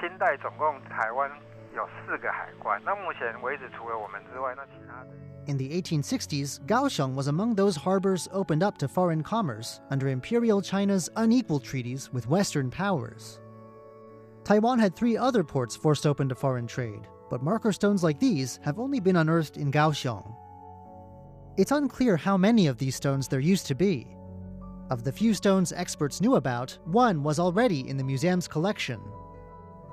[0.00, 1.30] 清代总共台湾
[1.74, 5.10] 有四个海关，那目前为止除了我们之外，那其他的。
[5.46, 10.60] In the 1860s, Kaohsiung was among those harbors opened up to foreign commerce under Imperial
[10.60, 13.38] China's unequal treaties with Western powers.
[14.44, 18.58] Taiwan had three other ports forced open to foreign trade, but marker stones like these
[18.62, 20.34] have only been unearthed in Kaohsiung.
[21.56, 24.06] It's unclear how many of these stones there used to be.
[24.90, 29.00] Of the few stones experts knew about, one was already in the museum's collection.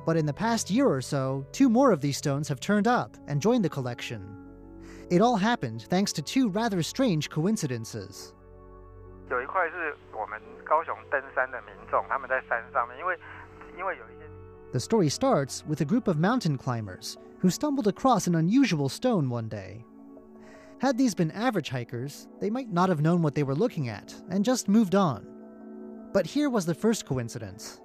[0.06, 3.16] But in the past year or so, two more of these stones have turned up
[3.28, 4.22] and joined the collection.
[5.10, 8.34] It all happened thanks to two rather strange coincidences.
[9.30, 13.18] 有一块是我们高雄登山的民众，他们在山上面，因为
[13.78, 14.25] 因为有一些
[14.77, 19.31] The story starts with a group of mountain climbers who stumbled across an unusual stone
[19.31, 19.83] one day.
[20.83, 24.15] Had these been average hikers, they might not have known what they were looking at
[24.29, 25.27] and just moved on.
[26.13, 27.81] But here was the first coincidence.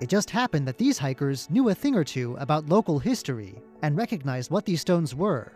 [0.00, 3.94] It just happened that these hikers knew a thing or two about local history and
[3.94, 5.52] recognized what these stones were.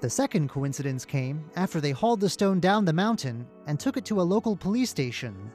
[0.00, 4.04] The second coincidence came after they hauled the stone down the mountain and took it
[4.06, 5.52] to a local police station.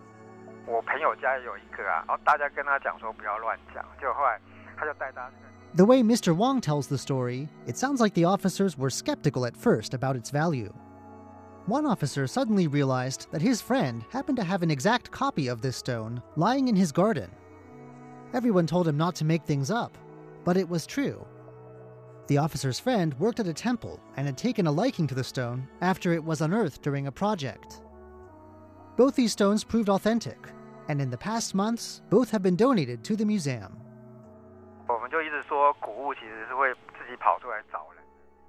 [0.66, 4.40] 我朋友家也有一个啊，然后大家跟他讲说不要乱讲，结果后来
[4.76, 5.36] 他就带大家去。
[5.74, 6.34] The way Mr.
[6.34, 10.30] Wong tells the story, it sounds like the officers were skeptical at first about its
[10.30, 10.72] value.
[11.66, 15.76] One officer suddenly realized that his friend happened to have an exact copy of this
[15.76, 17.30] stone lying in his garden.
[18.34, 19.96] Everyone told him not to make things up,
[20.44, 21.24] but it was true.
[22.26, 25.68] The officer's friend worked at a temple and had taken a liking to the stone
[25.80, 27.82] after it was unearthed during a project.
[28.96, 30.38] Both these stones proved authentic,
[30.87, 33.77] and in the past months, both have been donated to the museum.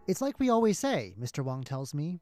[0.07, 1.44] It's like we always say, Mr.
[1.44, 2.20] Wong tells me.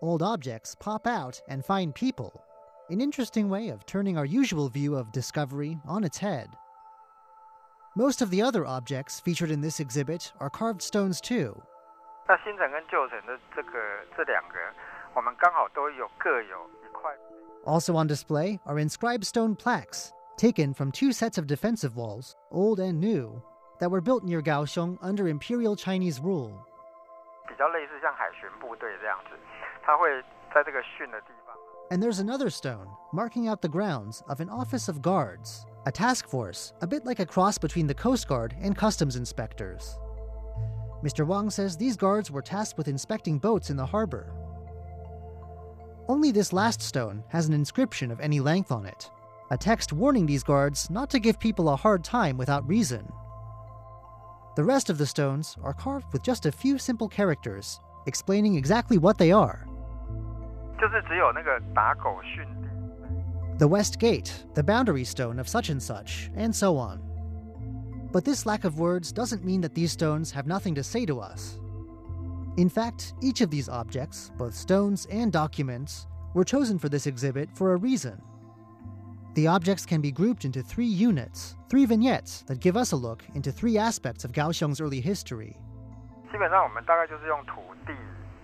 [0.00, 2.42] Old objects pop out and find people.
[2.88, 6.48] An interesting way of turning our usual view of discovery on its head.
[7.96, 11.60] Most of the other objects featured in this exhibit are carved stones too.
[17.67, 17.93] 那新城跟旧城的这个这两个，我们刚好都有各有一块。
[17.93, 22.79] Also on display are inscribed stone plaques, taken from two sets of defensive walls, old
[22.79, 23.41] and new,
[23.79, 26.51] that were built near Kaohsiung under Imperial Chinese rule.
[27.47, 29.37] 比较类似像海巡部队这样子，
[29.83, 30.09] 他会
[30.53, 31.55] 在这个训的地方。
[31.89, 36.27] And there's another stone marking out the grounds of an office of guards, a task
[36.27, 39.99] force, a bit like a cross between the Coast Guard and customs inspectors.
[41.03, 41.27] Mr.
[41.27, 44.33] Wang says these guards were tasked with inspecting boats in the harbor.
[46.08, 49.10] only this last stone has an inscription of any length on it,
[49.50, 53.12] a text warning these guards not to give people a hard time without reason.
[54.56, 58.96] The rest of the stones are carved with just a few simple characters, explaining exactly
[58.96, 59.68] what they are.
[63.58, 67.02] The West Gate, the boundary stone of such and such, and so on.
[68.12, 71.20] But this lack of words doesn't mean that these stones have nothing to say to
[71.20, 71.58] us.
[72.57, 77.49] In fact, each of these objects, both stones and documents, were chosen for this exhibit
[77.53, 78.21] for a reason.
[79.35, 83.23] The objects can be grouped into three units, three vignettes that give us a look
[83.33, 85.55] into three aspects of Kaohsiung's early history.
[86.31, 87.93] 基本上我们大概就是用土地，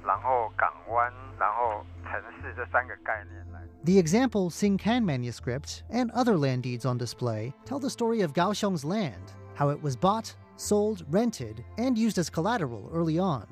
[0.04, 3.60] 然后港湾，然后城市这三个概念来。
[3.84, 8.84] The example Xingkan manuscript and other land deeds on display tell the story of Kaohsiung's
[8.84, 13.46] land, how it was bought, sold, rented, and used as collateral early on.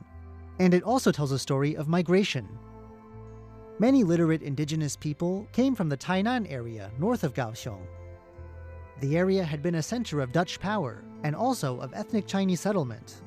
[0.58, 2.48] And it also tells a story of migration.
[3.78, 7.86] Many literate indigenous people came from the Tainan area north of Kaohsiung.
[9.00, 13.22] The area had been a center of Dutch power and also of ethnic Chinese settlement.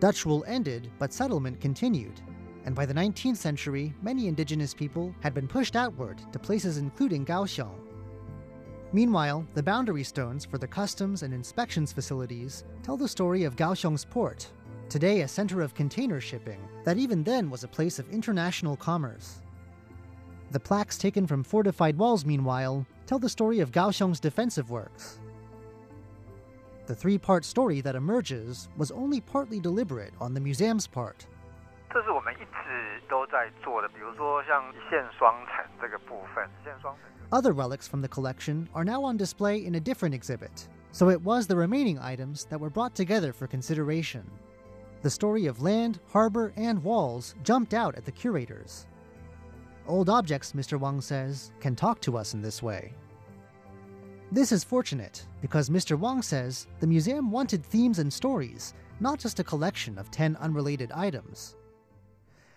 [0.00, 2.20] Dutch rule ended, but settlement continued,
[2.66, 7.24] and by the 19th century, many indigenous people had been pushed outward to places including
[7.24, 7.78] Kaohsiung.
[8.92, 14.04] Meanwhile, the boundary stones for the customs and inspections facilities tell the story of Kaohsiung's
[14.04, 14.52] port,
[14.89, 19.41] today a center of container shipping that even then was a place of international commerce.
[20.51, 25.19] The plaques taken from fortified walls, meanwhile, tell the story of Kaohsiung's defensive works.
[26.85, 31.25] The three part story that emerges was only partly deliberate on the museum's part.
[31.91, 37.03] 这是我们一直都在做的，比如说像一线双层这个部分，一线双层。
[37.29, 41.21] Other relics from the collection are now on display in a different exhibit, so it
[41.23, 44.23] was the remaining items that were brought together for consideration.
[45.02, 48.86] The story of land, harbor, and walls jumped out at the curators.
[49.86, 50.78] Old objects, Mr.
[50.78, 52.92] Wang says, can talk to us in this way.
[54.30, 55.98] This is fortunate because Mr.
[55.98, 60.92] Wang says the museum wanted themes and stories, not just a collection of 10 unrelated
[60.92, 61.56] items.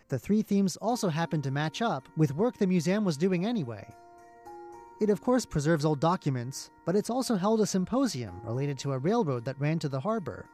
[0.09, 3.87] The three themes also happen to match up with work the museum was doing anyway.
[4.99, 8.97] It, of course, preserves old documents, but it's also held a symposium related to a
[8.97, 10.49] railroad that ran to the harbor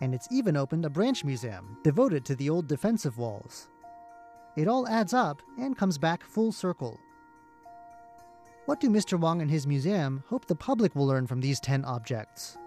[0.00, 3.68] And it's even opened a branch museum devoted to the old defensive walls.
[4.56, 6.98] It all adds up and comes back full circle.
[8.66, 9.18] What do Mr.
[9.18, 12.58] Wang and his museum hope the public will learn from these 10 objects?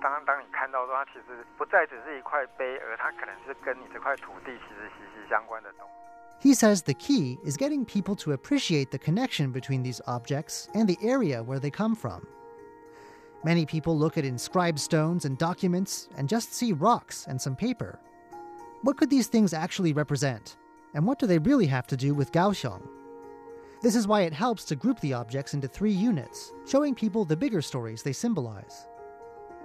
[0.00, 6.48] 当当你看到说它其实不再只是一块碑，而它可能是跟你这块土地其实息息相关的东西。
[6.48, 10.86] He says the key is getting people to appreciate the connection between these objects and
[10.86, 12.22] the area where they come from.
[13.43, 17.99] Many people look at inscribed stones and documents and just see rocks and some paper.
[18.81, 20.57] What could these things actually represent?
[20.93, 22.81] And what do they really have to do with Kaohsiung?
[23.81, 27.37] This is why it helps to group the objects into three units, showing people the
[27.37, 28.87] bigger stories they symbolize.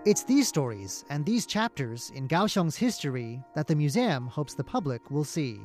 [0.04, 5.10] It's these stories and these chapters in Kaohsiung's history that the museum hopes the public
[5.10, 5.58] will see.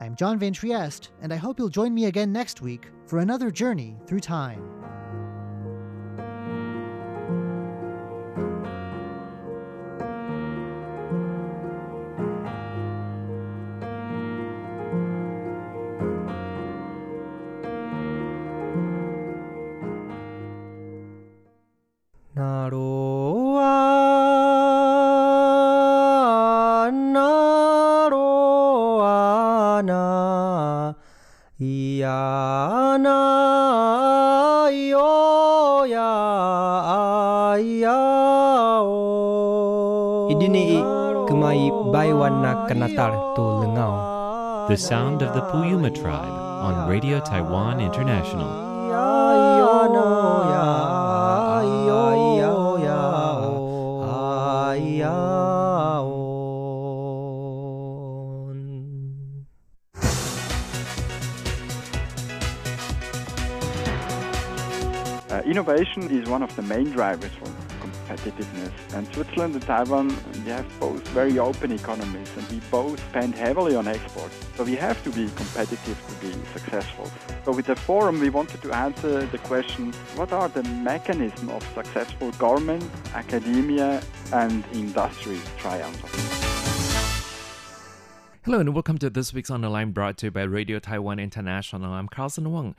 [0.00, 3.50] I'm John Van Trieste, and I hope you'll join me again next week for another
[3.50, 4.81] journey through time.
[44.72, 48.48] The sound of the Puyuma tribe on Radio Taiwan International.
[65.30, 67.50] Uh, innovation is one of the main drivers for
[68.02, 68.72] competitiveness.
[68.94, 73.74] And Switzerland and Taiwan, we have both very open economies and we both spend heavily
[73.74, 74.34] on exports.
[74.56, 77.10] So we have to be competitive to be successful.
[77.44, 81.62] So with the forum, we wanted to answer the question, what are the mechanisms of
[81.74, 82.84] successful government,
[83.14, 86.08] academia, and industry triangle?
[88.44, 91.20] Hello and welcome to this week's On the Line brought to you by Radio Taiwan
[91.20, 91.92] International.
[91.92, 92.74] I'm Carlson Wang.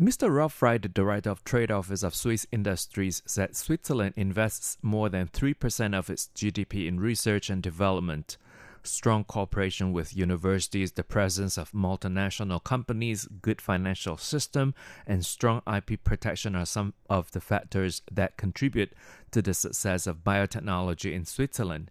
[0.00, 0.34] Mr.
[0.34, 5.96] Ralph the director of trade office of Swiss Industries, said Switzerland invests more than 3%
[5.96, 8.36] of its GDP in research and development.
[8.82, 14.74] Strong cooperation with universities, the presence of multinational companies, good financial system,
[15.06, 18.92] and strong IP protection are some of the factors that contribute
[19.30, 21.88] to the success of biotechnology in Switzerland.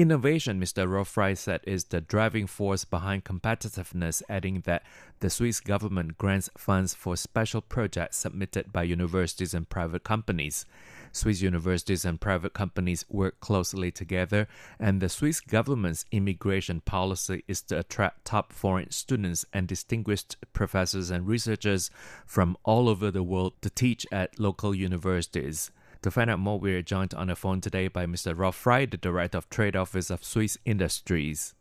[0.00, 0.88] Innovation, Mr.
[0.88, 4.82] Rolf Frey said, is the driving force behind competitiveness, adding that
[5.18, 10.64] the Swiss government grants funds for special projects submitted by universities and private companies.
[11.12, 14.48] Swiss universities and private companies work closely together,
[14.78, 21.10] and the Swiss government's immigration policy is to attract top foreign students and distinguished professors
[21.10, 21.90] and researchers
[22.24, 25.70] from all over the world to teach at local universities.
[26.02, 28.34] To find out more, we are joined on the phone today by Mr.
[28.34, 31.52] Rolf Frey, the Director of Trade Office of Swiss Industries.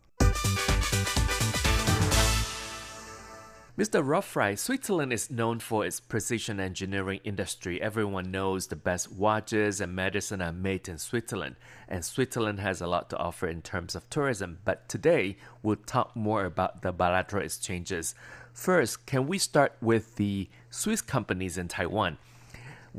[3.78, 4.02] Mr.
[4.02, 7.82] Rolf Frey, Switzerland is known for its precision engineering industry.
[7.82, 11.58] Everyone knows the best watches and medicine are made in Switzerland,
[11.90, 14.60] and Switzerland has a lot to offer in terms of tourism.
[14.64, 18.16] But today, we'll talk more about the bilateral exchanges.
[18.54, 22.18] First, can we start with the Swiss companies in Taiwan?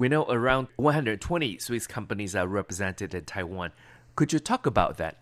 [0.00, 3.72] We know around 120 Swiss companies are represented in Taiwan.
[4.16, 5.18] Could you talk about that?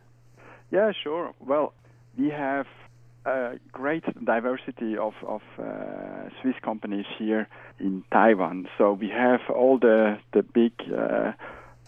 [0.70, 1.34] Yeah, sure.
[1.40, 1.74] Well,
[2.16, 2.68] we have
[3.26, 7.48] a great diversity of, of uh, Swiss companies here
[7.80, 8.68] in Taiwan.
[8.78, 11.32] So we have all the, the big uh,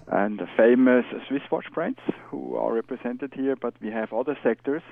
[0.09, 4.82] and the famous Swiss watch brands who are represented here, but we have other sectors.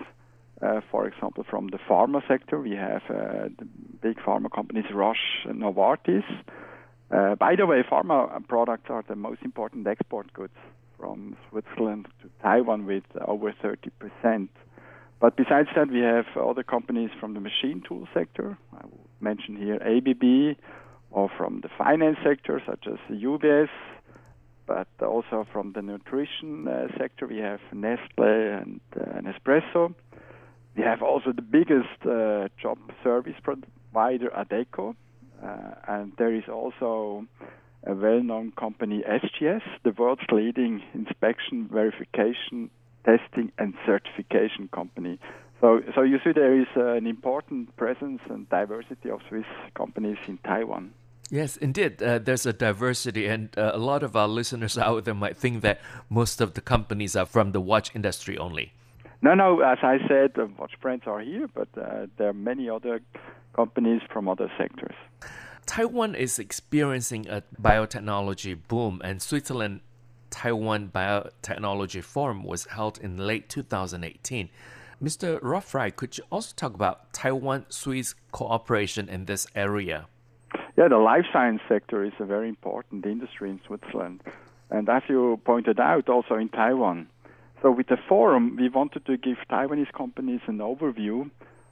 [0.63, 3.67] Uh, for example, from the pharma sector, we have uh, the
[4.01, 6.23] big pharma companies Roche Novartis.
[7.11, 10.53] Uh, by the way, pharma products are the most important export goods
[10.99, 14.51] from Switzerland to Taiwan with over 30 percent.
[15.21, 18.57] But besides that, we have other companies from the machine tool sector.
[18.73, 20.57] I will mention here ABB,
[21.11, 23.69] or from the finance sector, such as UBS,
[24.67, 29.95] but also from the nutrition uh, sector, we have Nestle and uh, Nespresso.
[30.77, 34.95] We have also the biggest uh, job service provider, Adecco, uh,
[35.43, 37.27] and there is also
[37.87, 42.71] a well-known company, SGS, the world's leading inspection, verification,
[43.05, 45.19] testing and certification company.
[45.61, 50.19] So, so you see there is uh, an important presence and diversity of Swiss companies
[50.27, 50.93] in Taiwan.
[51.31, 52.03] Yes, indeed.
[52.03, 55.63] Uh, there's a diversity, and uh, a lot of our listeners out there might think
[55.63, 58.73] that most of the companies are from the watch industry only.
[59.21, 59.61] No, no.
[59.61, 63.01] As I said, the watch brands are here, but uh, there are many other
[63.55, 64.95] companies from other sectors.
[65.67, 69.81] Taiwan is experiencing a biotechnology boom, and Switzerland
[70.31, 74.49] Taiwan Biotechnology Forum was held in late 2018.
[75.03, 75.39] Mr.
[75.43, 80.07] Rolf Frey, could you also talk about Taiwan Swiss cooperation in this area?
[80.77, 84.23] Yeah, the life science sector is a very important industry in Switzerland.
[84.71, 87.09] And as you pointed out, also in Taiwan.
[87.63, 91.31] So, with the forum, we wanted to give Taiwanese companies an overview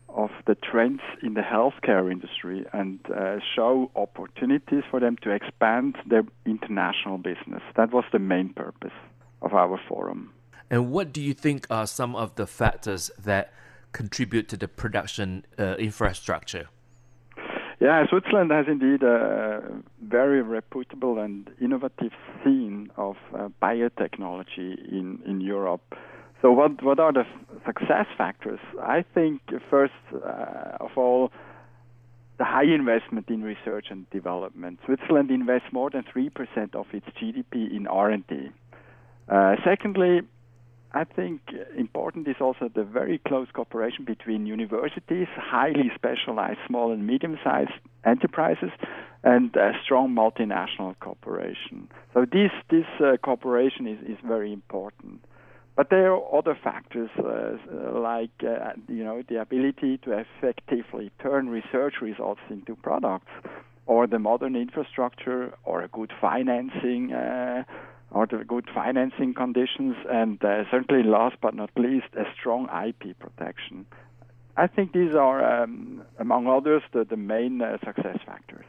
[0.08, 5.96] of the trends in the healthcare industry and uh, show opportunities for them to expand
[6.06, 7.62] their international business.
[7.76, 8.96] That was the main purpose
[9.42, 10.32] of our forum.
[10.70, 13.52] And what do you think are some of the factors that
[13.92, 16.68] contribute to the production uh, infrastructure?
[17.78, 19.60] Yeah, Switzerland has indeed a
[20.02, 22.12] very reputable and innovative
[22.42, 25.94] scene of uh, biotechnology in, in Europe.
[26.40, 27.24] So, what what are the
[27.66, 28.60] success factors?
[28.80, 31.32] I think first uh, of all,
[32.38, 34.80] the high investment in research and development.
[34.86, 38.48] Switzerland invests more than three percent of its GDP in R and D.
[39.28, 40.22] Uh, secondly,
[40.96, 41.42] I think
[41.76, 47.76] important is also the very close cooperation between universities, highly specialized small and medium-sized
[48.06, 48.70] enterprises,
[49.22, 51.88] and strong multinational cooperation.
[52.14, 55.22] So this this uh, cooperation is, is very important.
[55.76, 61.50] But there are other factors uh, like uh, you know the ability to effectively turn
[61.50, 63.32] research results into products,
[63.84, 67.64] or the modern infrastructure, or a good financing, uh,
[68.10, 73.18] or the good financing conditions, and uh, certainly last but not least, a strong IP
[73.18, 73.86] protection.
[74.56, 78.64] I think these are, um, among others, the, the main uh, success factors.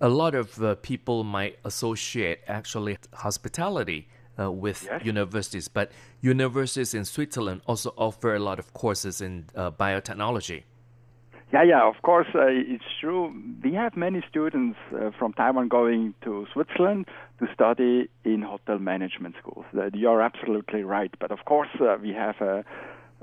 [0.00, 4.08] A lot of uh, people might associate actually hospitality
[4.38, 5.04] uh, with yes.
[5.04, 10.62] universities, but universities in Switzerland also offer a lot of courses in uh, biotechnology.
[11.52, 13.32] Yeah, yeah, of course, uh, it's true.
[13.64, 17.06] We have many students uh, from Taiwan going to Switzerland
[17.38, 19.64] to study in hotel management schools.
[19.94, 21.10] you are absolutely right.
[21.18, 22.36] But of course, uh, we have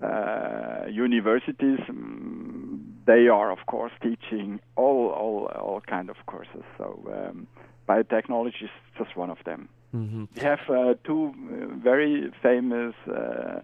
[0.01, 1.80] uh, universities.
[1.88, 6.63] Um, they are, of course, teaching all all all kind of courses.
[6.78, 7.47] So um,
[7.88, 9.69] biotechnology is just one of them.
[9.95, 10.26] Mm-hmm.
[10.36, 13.59] We have uh, two uh, very famous uh,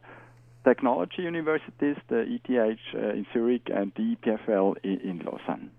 [0.64, 5.72] technology universities, the ETH uh, in Zurich and the EPFL in, in Lausanne.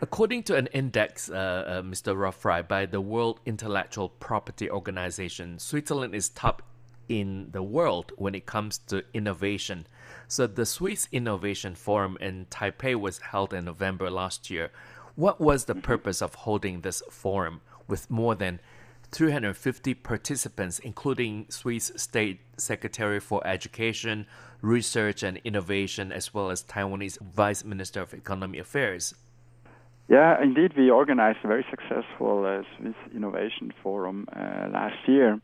[0.00, 2.16] According to an index, uh, uh, Mr.
[2.16, 6.62] Rolf Frey, by the World Intellectual Property Organization, Switzerland is top
[7.08, 9.86] in the world when it comes to innovation.
[10.26, 14.70] So the Swiss Innovation Forum in Taipei was held in November last year.
[15.14, 15.82] What was the mm-hmm.
[15.82, 18.60] purpose of holding this forum with more than
[19.12, 24.26] 350 participants, including Swiss State Secretary for Education,
[24.62, 29.14] Research and Innovation, as well as Taiwanese Vice Minister of Economic Affairs.
[30.08, 35.40] Yeah, indeed, we organized a very successful uh, Swiss Innovation Forum uh, last year.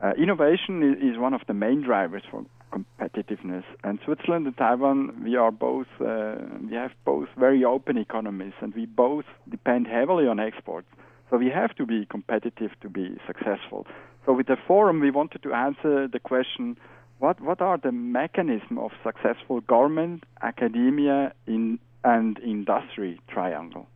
[0.00, 5.36] Uh, innovation is, one of the main drivers for competitiveness, and Switzerland and Taiwan, we
[5.36, 6.36] are both uh,
[6.68, 10.88] we have both very open economies, and we both depend heavily on exports.
[11.30, 13.86] So we have to be competitive to be successful.
[14.24, 16.76] So with the forum, we wanted to answer the question:
[17.18, 23.86] what what are the mechanisms of successful government, academia, in and industry triangle?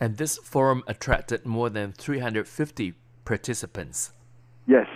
[0.00, 2.94] And this forum attracted more than 350
[3.24, 4.12] participants.
[4.66, 4.86] Yes.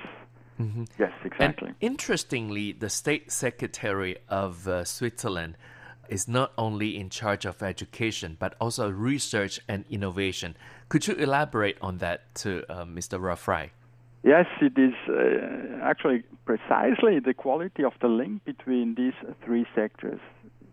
[0.61, 0.85] Mm-hmm.
[0.99, 1.69] Yes, exactly.
[1.69, 5.57] And interestingly, the state secretary of uh, Switzerland
[6.09, 10.57] is not only in charge of education but also research and innovation.
[10.89, 13.21] Could you elaborate on that to uh, Mr.
[13.21, 13.73] Rolf Frey?
[14.23, 20.21] Yes, it is uh, actually precisely the quality of the link between these three sectors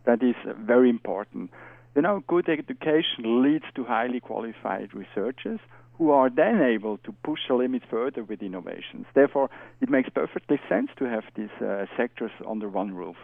[0.05, 1.51] that is very important.
[1.95, 5.59] You know, good education leads to highly qualified researchers
[5.97, 9.05] who are then able to push the limit further with innovations.
[9.13, 13.15] Therefore, it makes perfectly sense to have these uh, sectors under one roof.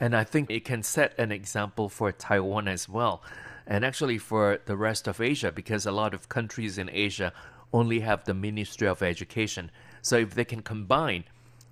[0.00, 3.22] And I think it can set an example for Taiwan as well,
[3.66, 7.32] and actually for the rest of Asia, because a lot of countries in Asia
[7.72, 9.70] only have the Ministry of Education.
[10.02, 11.24] So if they can combine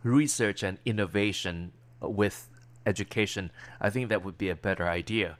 [0.02, 2.48] research and innovation with
[2.84, 3.50] education,
[3.80, 5.38] I think that would be a better idea.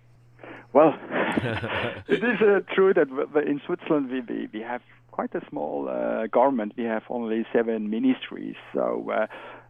[0.72, 0.94] Well,
[2.08, 3.08] it is uh, true that
[3.46, 6.72] in Switzerland we, we, we have quite a small uh, government.
[6.76, 8.56] We have only seven ministries.
[8.72, 9.26] So, uh, uh,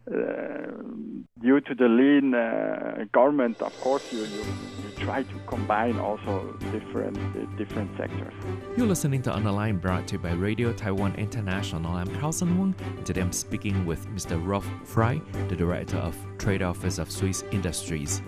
[0.09, 4.43] due to the lean uh, government, of course, you, you,
[4.83, 8.33] you, try to combine also different uh, different sectors.
[8.75, 11.93] You're listening to On the Line brought to you by Radio Taiwan International.
[11.93, 12.75] I'm Carlson Wong.
[13.05, 14.43] Today I'm speaking with Mr.
[14.43, 18.21] Rolf Frey, the Director of Trade Office of Swiss Industries.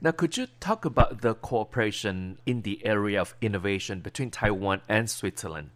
[0.00, 5.10] Now, could you talk about the cooperation in the area of innovation between Taiwan and
[5.10, 5.70] Switzerland?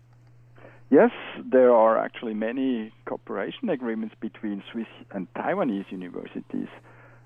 [0.93, 1.11] Yes,
[1.51, 6.69] there are actually many cooperation agreements between Swiss and Taiwanese universities.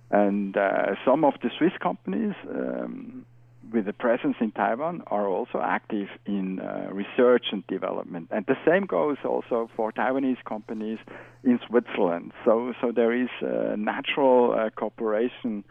[0.08, 3.26] And uh, some of the Swiss companies um,
[3.72, 8.28] with a presence in Taiwan are also active in uh, research and development.
[8.30, 10.98] And the same goes also for Taiwanese companies
[11.42, 12.30] in Switzerland.
[12.44, 15.64] So, so there is a natural uh, cooperation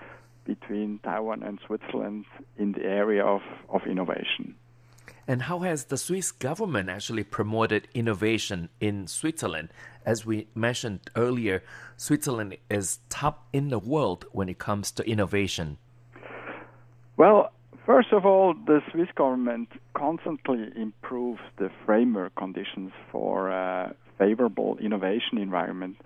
[0.44, 2.26] between Taiwan and Switzerland
[2.58, 3.40] in the area of,
[3.70, 4.56] of innovation.
[5.28, 9.70] And how has the Swiss government actually promoted innovation in Switzerland?
[10.06, 11.64] As we mentioned earlier,
[11.98, 15.78] Switzerland is top in the world when it comes to innovation.
[17.18, 17.52] Well,
[17.88, 25.40] first of all, the Swiss government constantly improves the framework conditions for a favorable innovation
[25.40, 25.98] environment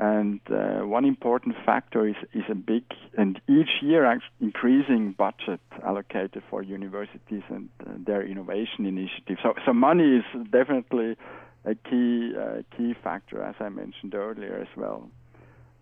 [0.00, 2.84] and uh, one important factor is, is a big
[3.16, 9.40] and each year increasing budget allocated for universities and uh, their innovation initiatives.
[9.42, 11.16] So, so money is definitely
[11.64, 15.08] a key uh, key factor, as I mentioned earlier as well.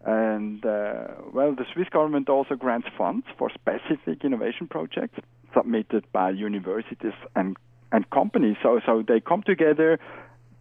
[0.02, 5.18] And uh, well, the Swiss government also grants funds for specific innovation projects
[5.54, 7.54] submitted by universities and
[7.92, 8.56] and companies.
[8.62, 9.98] So so they come together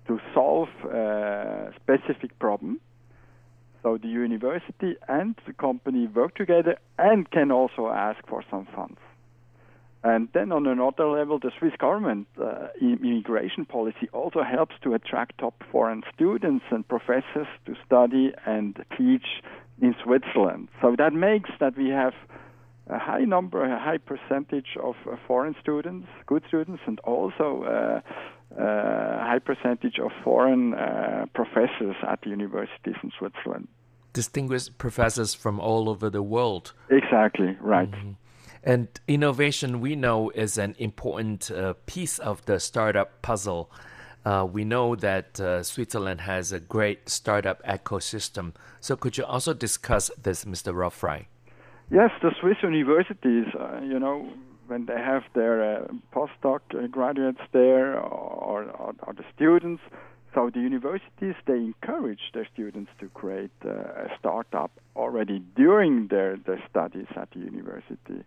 [0.08, 2.82] to solve a uh, specific problem
[3.86, 8.98] so the university and the company work together and can also ask for some funds.
[10.04, 15.38] And then on another level, the Swiss government uh, immigration policy also helps to attract
[15.38, 19.28] top foreign students and professors to study and teach
[19.80, 20.68] in Switzerland.
[20.82, 22.14] So that makes that we have
[22.88, 28.62] a high number, a high percentage of uh, foreign students, good students, and also uh,
[28.62, 33.68] a high percentage of foreign uh, professors at the universities in Switzerland.
[34.16, 36.72] Distinguished professors from all over the world.
[36.90, 37.92] Exactly, right.
[37.92, 38.12] Mm-hmm.
[38.64, 43.70] And innovation, we know, is an important uh, piece of the startup puzzle.
[44.26, 48.54] Uh, we know that uh, Switzerland has a great startup ecosystem.
[48.80, 50.74] So, could you also discuss this, Mr.
[50.74, 51.28] Rolf Frey?
[51.92, 54.28] Yes, the Swiss universities, uh, you know,
[54.68, 59.82] when they have their uh, postdoc uh, graduates there or, or, or, the students,
[60.36, 66.38] so the universities they encourage their students to create uh, a startup already during their,
[66.46, 68.22] their studies at the university.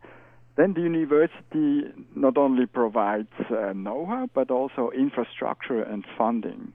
[0.56, 1.84] Then the university
[2.16, 6.72] not only provides uh, know-how but also infrastructure and funding.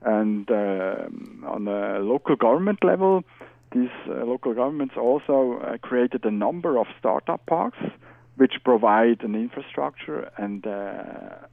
[0.00, 1.06] And uh,
[1.46, 3.22] on a local government level,
[3.72, 7.78] these uh, local governments also uh, created a number of startup parks
[8.36, 11.46] which provide an infrastructure and uh,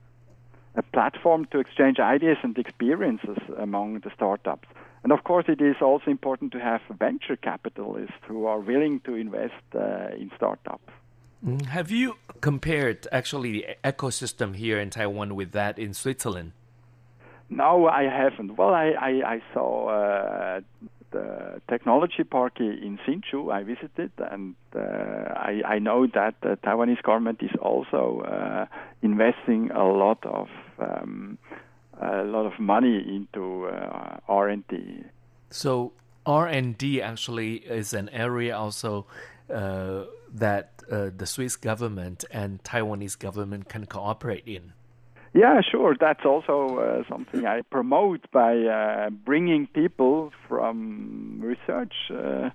[0.80, 4.68] a platform to exchange ideas and experiences among the startups.
[5.04, 9.16] And of course, it is also important to have venture capitalists who are willing to
[9.16, 10.92] invest uh, in startups.
[11.46, 16.52] Mm, have you compared actually the ecosystem here in Taiwan with that in Switzerland?
[17.50, 18.58] No, I haven't.
[18.58, 20.62] Well, I, I, I saw uh,
[21.12, 23.52] the technology park in Hsinchu.
[23.52, 28.66] I visited, and uh, I, I, know that the Taiwanese government is also uh,
[29.02, 30.48] investing a lot of
[30.80, 31.38] um,
[32.00, 35.04] a lot of money into uh, R and D.
[35.50, 35.94] So
[36.26, 39.06] R and D actually is an area also
[39.54, 40.04] uh,
[40.34, 44.74] that uh, the Swiss government and Taiwanese government can cooperate in.
[45.34, 45.96] Yeah, sure.
[46.00, 52.50] That's also uh, something I promote by uh, bringing people from research uh,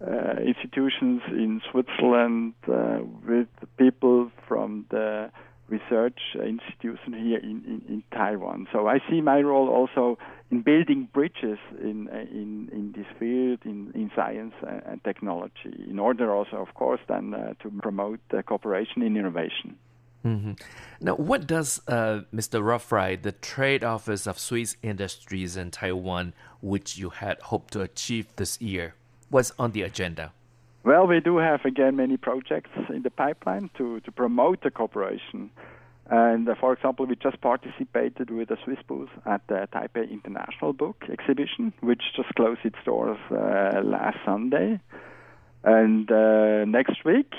[0.00, 3.48] uh institutions in Switzerland uh, with
[3.78, 5.30] people from the
[5.68, 8.68] research institution here in, in, in, Taiwan.
[8.72, 10.16] So I see my role also
[10.50, 16.32] in building bridges in in, in this field, in, in science and technology, in order
[16.34, 19.76] also, of course, then uh, to promote cooperation in innovation.
[20.24, 20.52] Mm-hmm.
[21.00, 22.62] Now, what does uh, Mr.
[22.62, 27.82] Rolf Frey, the trade office of Swiss industries in Taiwan, which you had hoped to
[27.82, 28.94] achieve this year,
[29.30, 30.32] what's on the agenda?
[30.84, 35.50] Well, we do have again many projects in the pipeline to, to promote the cooperation.
[36.10, 40.72] And uh, for example, we just participated with a Swiss booth at the Taipei International
[40.72, 44.80] Book Exhibition, which just closed its doors uh, last Sunday.
[45.64, 47.32] And uh, next week,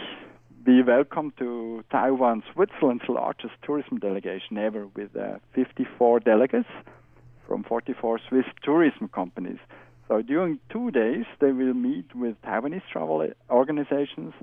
[0.65, 6.67] we welcome to Taiwan Switzerland's largest tourism delegation ever with uh, 54 delegates
[7.47, 9.59] from 44 Swiss tourism companies.
[10.07, 14.33] So during two days, they will meet with Taiwanese travel organizations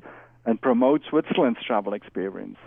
[0.44, 2.58] and promote Switzerland's travel experience.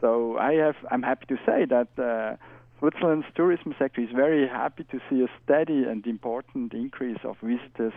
[0.00, 2.36] So I have, I'm happy to say that uh,
[2.78, 7.94] Switzerland's tourism sector is very happy to see a steady and important increase of visitors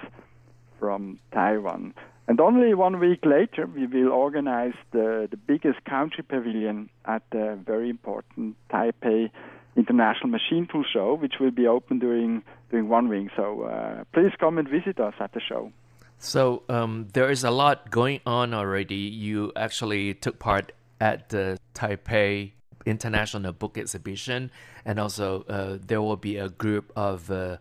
[0.80, 1.94] from Taiwan.
[2.28, 7.60] And only one week later, we will organize the, the biggest country pavilion at the
[7.66, 9.30] very important Taipei
[9.76, 13.30] International Machine Tool Show, which will be open during during one week.
[13.36, 15.72] So uh, please come and visit us at the show.
[16.18, 18.96] So um, there is a lot going on already.
[18.96, 22.52] You actually took part at the Taipei
[22.86, 24.50] International Book Exhibition,
[24.86, 27.58] and also uh, there will be a group of uh,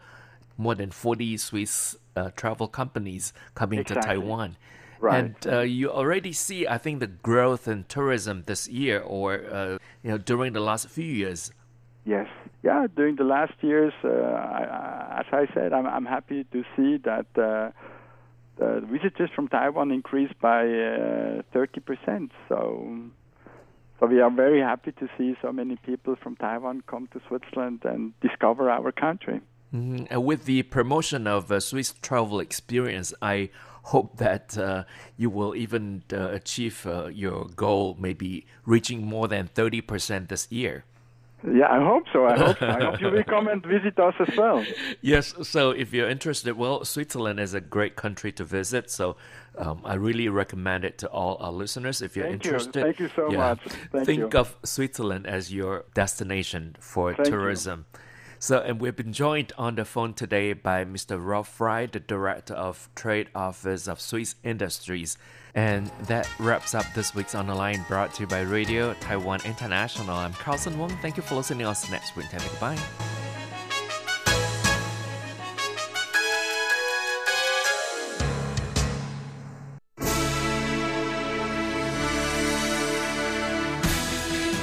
[0.56, 4.02] more than 40 Swiss uh, travel companies coming exactly.
[4.02, 4.56] to Taiwan.
[5.00, 5.18] Right.
[5.24, 9.78] And uh, you already see, I think, the growth in tourism this year, or uh,
[10.02, 11.52] you know, during the last few years.
[12.06, 12.26] Yes,
[12.62, 12.86] yeah.
[12.94, 17.26] During the last years, uh, I, as I said, I'm, I'm happy to see that
[17.36, 17.70] uh,
[18.56, 22.32] the visitors from Taiwan increased by uh, thirty percent.
[22.48, 23.10] So,
[24.00, 27.80] so we are very happy to see so many people from Taiwan come to Switzerland
[27.84, 29.40] and discover our country.
[29.74, 30.04] Mm-hmm.
[30.08, 33.50] And with the promotion of uh, Swiss travel experience, I
[33.84, 34.84] hope that uh,
[35.16, 40.84] you will even uh, achieve uh, your goal, maybe reaching more than 30% this year.
[41.46, 42.26] Yeah, I hope so.
[42.26, 42.62] I hope.
[42.62, 44.64] I hope you will come and visit us as well.
[45.02, 48.90] Yes, so if you're interested, well, Switzerland is a great country to visit.
[48.90, 49.16] So
[49.58, 52.00] um, I really recommend it to all our listeners.
[52.00, 52.82] If you're Thank interested, you.
[52.82, 53.60] Thank you so yeah, much.
[53.92, 54.40] Thank think you.
[54.40, 57.84] of Switzerland as your destination for Thank tourism.
[57.92, 58.00] You.
[58.44, 61.18] So, and we've been joined on the phone today by Mr.
[61.18, 65.16] Rolf Frey, the Director of Trade Office of Swiss Industries.
[65.54, 69.40] And that wraps up this week's On the Line brought to you by Radio Taiwan
[69.46, 70.14] International.
[70.14, 70.90] I'm Carlson Wong.
[71.00, 71.66] Thank you for listening.
[71.66, 72.26] I'll see next week.
[72.32, 72.76] Goodbye.